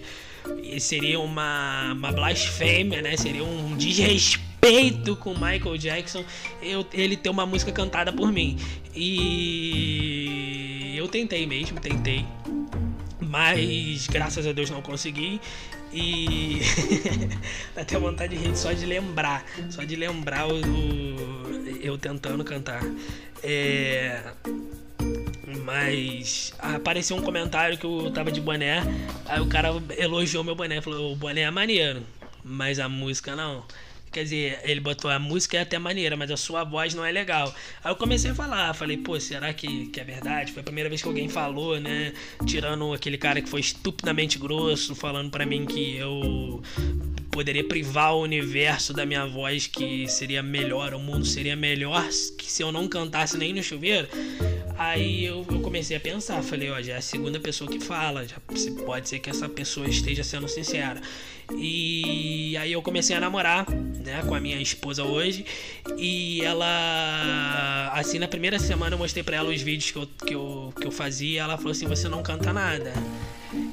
seria 0.79 1.19
uma, 1.19 1.93
uma 1.93 2.11
blasfêmia, 2.11 3.01
né? 3.01 3.15
Seria 3.15 3.43
um 3.43 3.75
desrespeito 3.77 5.15
com 5.15 5.33
Michael 5.33 5.77
Jackson 5.77 6.23
eu, 6.61 6.85
ele 6.93 7.15
ter 7.15 7.29
uma 7.29 7.45
música 7.45 7.71
cantada 7.71 8.11
por 8.11 8.31
mim. 8.31 8.57
E 8.93 10.13
eu 10.97 11.07
tentei 11.07 11.47
mesmo, 11.47 11.79
tentei. 11.79 12.25
Mas 13.19 14.07
graças 14.07 14.45
a 14.45 14.51
Deus 14.51 14.69
não 14.69 14.81
consegui. 14.81 15.39
E 15.93 16.59
dá 17.73 17.83
até 17.83 17.97
vontade 17.97 18.35
de 18.35 18.43
rir 18.43 18.57
só 18.57 18.73
de 18.73 18.85
lembrar. 18.85 19.45
Só 19.69 19.83
de 19.83 19.95
lembrar 19.95 20.47
o, 20.47 20.59
o 20.59 21.79
eu 21.81 21.97
tentando 21.97 22.43
cantar. 22.43 22.81
É. 23.41 24.33
Mas 25.63 26.53
apareceu 26.59 27.15
um 27.15 27.21
comentário 27.21 27.77
que 27.77 27.85
eu 27.85 28.11
tava 28.11 28.31
de 28.31 28.41
boné. 28.41 28.83
Aí 29.25 29.39
o 29.39 29.47
cara 29.47 29.69
elogiou 29.97 30.43
meu 30.43 30.55
boné. 30.55 30.81
Falou: 30.81 31.13
o 31.13 31.15
boné 31.15 31.41
é 31.41 31.51
maneiro, 31.51 32.03
mas 32.43 32.79
a 32.79 32.89
música 32.89 33.35
não. 33.35 33.63
Quer 34.11 34.25
dizer, 34.25 34.59
ele 34.63 34.79
botou 34.79 35.09
a 35.09 35.17
música 35.17 35.57
é 35.57 35.61
até 35.61 35.79
maneira, 35.79 36.15
mas 36.15 36.29
a 36.29 36.37
sua 36.37 36.63
voz 36.63 36.93
não 36.93 37.03
é 37.03 37.11
legal. 37.11 37.51
Aí 37.83 37.91
eu 37.91 37.95
comecei 37.95 38.29
a 38.29 38.35
falar, 38.35 38.71
falei, 38.75 38.95
pô, 38.95 39.19
será 39.19 39.51
que, 39.53 39.87
que 39.87 39.99
é 39.99 40.03
verdade? 40.03 40.51
Foi 40.51 40.61
a 40.61 40.63
primeira 40.63 40.87
vez 40.87 41.01
que 41.01 41.07
alguém 41.07 41.27
falou, 41.27 41.79
né? 41.79 42.13
Tirando 42.45 42.93
aquele 42.93 43.17
cara 43.17 43.41
que 43.41 43.49
foi 43.49 43.61
estupidamente 43.61 44.37
grosso, 44.37 44.93
falando 44.93 45.31
para 45.31 45.47
mim 45.47 45.65
que 45.65 45.95
eu 45.95 46.61
poderia 47.31 47.63
privar 47.63 48.13
o 48.13 48.21
universo 48.21 48.93
da 48.93 49.03
minha 49.03 49.25
voz, 49.25 49.65
que 49.65 50.07
seria 50.07 50.43
melhor, 50.43 50.93
o 50.93 50.99
mundo 50.99 51.25
seria 51.25 51.55
melhor 51.55 52.07
que 52.37 52.51
se 52.51 52.61
eu 52.61 52.71
não 52.71 52.87
cantasse 52.87 53.35
nem 53.35 53.51
no 53.51 53.63
chuveiro. 53.63 54.07
Aí 54.77 55.25
eu, 55.25 55.45
eu, 55.49 55.59
comecei 55.59 55.95
a 55.95 55.99
pensar, 55.99 56.41
falei, 56.41 56.69
ó, 56.69 56.81
já 56.81 56.93
é 56.93 56.97
a 56.97 57.01
segunda 57.01 57.39
pessoa 57.39 57.69
que 57.69 57.79
fala, 57.79 58.27
já 58.27 58.37
pode 58.85 59.07
ser 59.07 59.19
que 59.19 59.29
essa 59.29 59.47
pessoa 59.47 59.87
esteja 59.87 60.23
sendo 60.23 60.47
sincera. 60.47 61.01
E 61.55 62.55
aí 62.57 62.71
eu 62.71 62.81
comecei 62.81 63.15
a 63.15 63.19
namorar, 63.19 63.69
né, 63.69 64.23
com 64.27 64.33
a 64.33 64.39
minha 64.39 64.59
esposa 64.61 65.03
hoje. 65.03 65.45
E 65.97 66.41
ela, 66.41 67.91
assim, 67.93 68.17
na 68.17 68.27
primeira 68.27 68.57
semana 68.59 68.95
eu 68.95 68.99
mostrei 68.99 69.23
pra 69.23 69.37
ela 69.37 69.49
os 69.49 69.61
vídeos 69.61 69.91
que 69.91 69.97
eu, 69.97 70.07
que 70.07 70.33
eu, 70.33 70.73
que 70.79 70.87
eu 70.87 70.91
fazia. 70.91 71.41
Ela 71.41 71.57
falou 71.57 71.71
assim: 71.71 71.87
Você 71.87 72.09
não 72.09 72.23
canta 72.23 72.51
nada. 72.51 72.93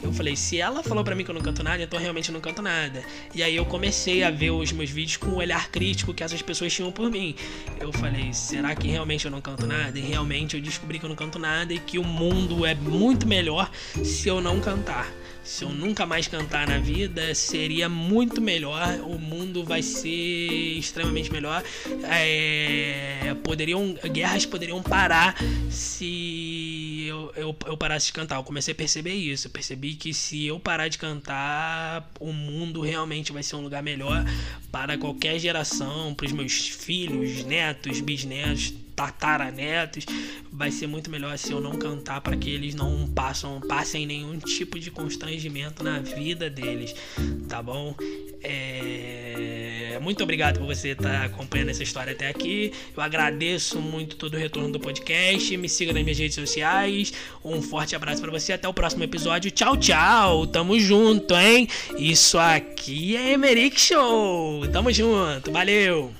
Eu 0.02 0.12
falei, 0.12 0.36
se 0.36 0.60
ela 0.60 0.82
falou 0.82 1.04
para 1.04 1.14
mim 1.14 1.24
que 1.24 1.30
eu 1.30 1.34
não 1.34 1.42
canto 1.42 1.62
nada, 1.62 1.82
então 1.82 1.98
realmente 1.98 2.30
não 2.32 2.40
canto 2.40 2.62
nada. 2.62 3.02
E 3.34 3.42
aí 3.42 3.54
eu 3.56 3.64
comecei 3.64 4.22
a 4.22 4.30
ver 4.30 4.50
os 4.50 4.72
meus 4.72 4.90
vídeos 4.90 5.16
com 5.16 5.30
o 5.30 5.36
olhar 5.36 5.70
crítico 5.70 6.12
que 6.12 6.22
essas 6.22 6.42
pessoas 6.42 6.72
tinham 6.72 6.90
por 6.92 7.10
mim. 7.10 7.34
Eu 7.78 7.92
falei, 7.92 8.32
será 8.32 8.74
que 8.74 8.88
realmente 8.88 9.24
eu 9.24 9.30
não 9.30 9.40
canto 9.40 9.66
nada? 9.66 9.98
E 9.98 10.02
realmente 10.02 10.56
eu 10.56 10.62
descobri 10.62 10.98
que 10.98 11.04
eu 11.04 11.08
não 11.08 11.16
canto 11.16 11.38
nada 11.38 11.72
e 11.72 11.78
que 11.78 11.98
o 11.98 12.04
mundo 12.04 12.66
é 12.66 12.74
muito 12.74 13.26
melhor 13.26 13.70
se 14.04 14.28
eu 14.28 14.40
não 14.40 14.60
cantar. 14.60 15.06
Se 15.42 15.64
eu 15.64 15.70
nunca 15.70 16.06
mais 16.06 16.28
cantar 16.28 16.68
na 16.68 16.78
vida, 16.78 17.34
seria 17.34 17.88
muito 17.88 18.40
melhor. 18.40 19.00
O 19.00 19.18
mundo 19.18 19.64
vai 19.64 19.82
ser 19.82 20.78
extremamente 20.78 21.32
melhor. 21.32 21.62
É, 22.04 23.34
poderiam, 23.42 23.94
guerras 24.12 24.46
poderiam 24.46 24.82
parar 24.82 25.36
se 25.70 27.06
eu, 27.08 27.32
eu, 27.36 27.56
eu, 27.66 27.76
parasse 27.76 28.06
de 28.06 28.12
cantar. 28.12 28.36
Eu 28.36 28.44
comecei 28.44 28.72
a 28.72 28.74
perceber 28.74 29.14
isso. 29.14 29.48
Eu 29.48 29.50
percebi 29.50 29.94
que 29.94 30.12
se 30.12 30.46
eu 30.46 30.60
parar 30.60 30.88
de 30.88 30.98
cantar, 30.98 32.10
o 32.20 32.32
mundo 32.32 32.80
realmente 32.80 33.32
vai 33.32 33.42
ser 33.42 33.56
um 33.56 33.62
lugar 33.62 33.82
melhor 33.82 34.24
para 34.70 34.96
qualquer 34.98 35.38
geração, 35.38 36.14
para 36.14 36.26
os 36.26 36.32
meus 36.32 36.68
filhos, 36.68 37.44
netos, 37.44 38.00
bisnetos 38.00 38.72
tataranetos, 39.00 40.04
vai 40.52 40.70
ser 40.70 40.86
muito 40.86 41.10
melhor 41.10 41.38
se 41.38 41.52
eu 41.52 41.60
não 41.60 41.72
cantar 41.72 42.20
para 42.20 42.36
que 42.36 42.50
eles 42.50 42.74
não 42.74 43.06
passam, 43.08 43.58
passem 43.60 44.04
nenhum 44.04 44.38
tipo 44.38 44.78
de 44.78 44.90
constrangimento 44.90 45.82
na 45.82 46.00
vida 46.00 46.50
deles, 46.50 46.94
tá 47.48 47.62
bom? 47.62 47.94
É... 48.42 49.98
Muito 50.02 50.22
obrigado 50.22 50.58
por 50.58 50.66
você 50.66 50.90
estar 50.90 51.20
tá 51.20 51.24
acompanhando 51.24 51.70
essa 51.70 51.82
história 51.82 52.12
até 52.12 52.28
aqui. 52.28 52.72
Eu 52.94 53.02
agradeço 53.02 53.80
muito 53.80 54.16
todo 54.16 54.34
o 54.34 54.36
retorno 54.36 54.70
do 54.70 54.80
podcast. 54.80 55.56
Me 55.56 55.68
siga 55.68 55.92
nas 55.92 56.02
minhas 56.02 56.18
redes 56.18 56.34
sociais. 56.34 57.12
Um 57.44 57.60
forte 57.60 57.94
abraço 57.94 58.20
para 58.20 58.30
você. 58.30 58.54
Até 58.54 58.66
o 58.66 58.72
próximo 58.72 59.04
episódio. 59.04 59.50
Tchau, 59.50 59.76
tchau. 59.76 60.46
Tamo 60.46 60.80
junto, 60.80 61.34
hein? 61.34 61.68
Isso 61.98 62.38
aqui 62.38 63.14
é 63.14 63.32
Emerick 63.32 63.78
Show. 63.78 64.66
Tamo 64.68 64.90
junto. 64.90 65.52
Valeu. 65.52 66.14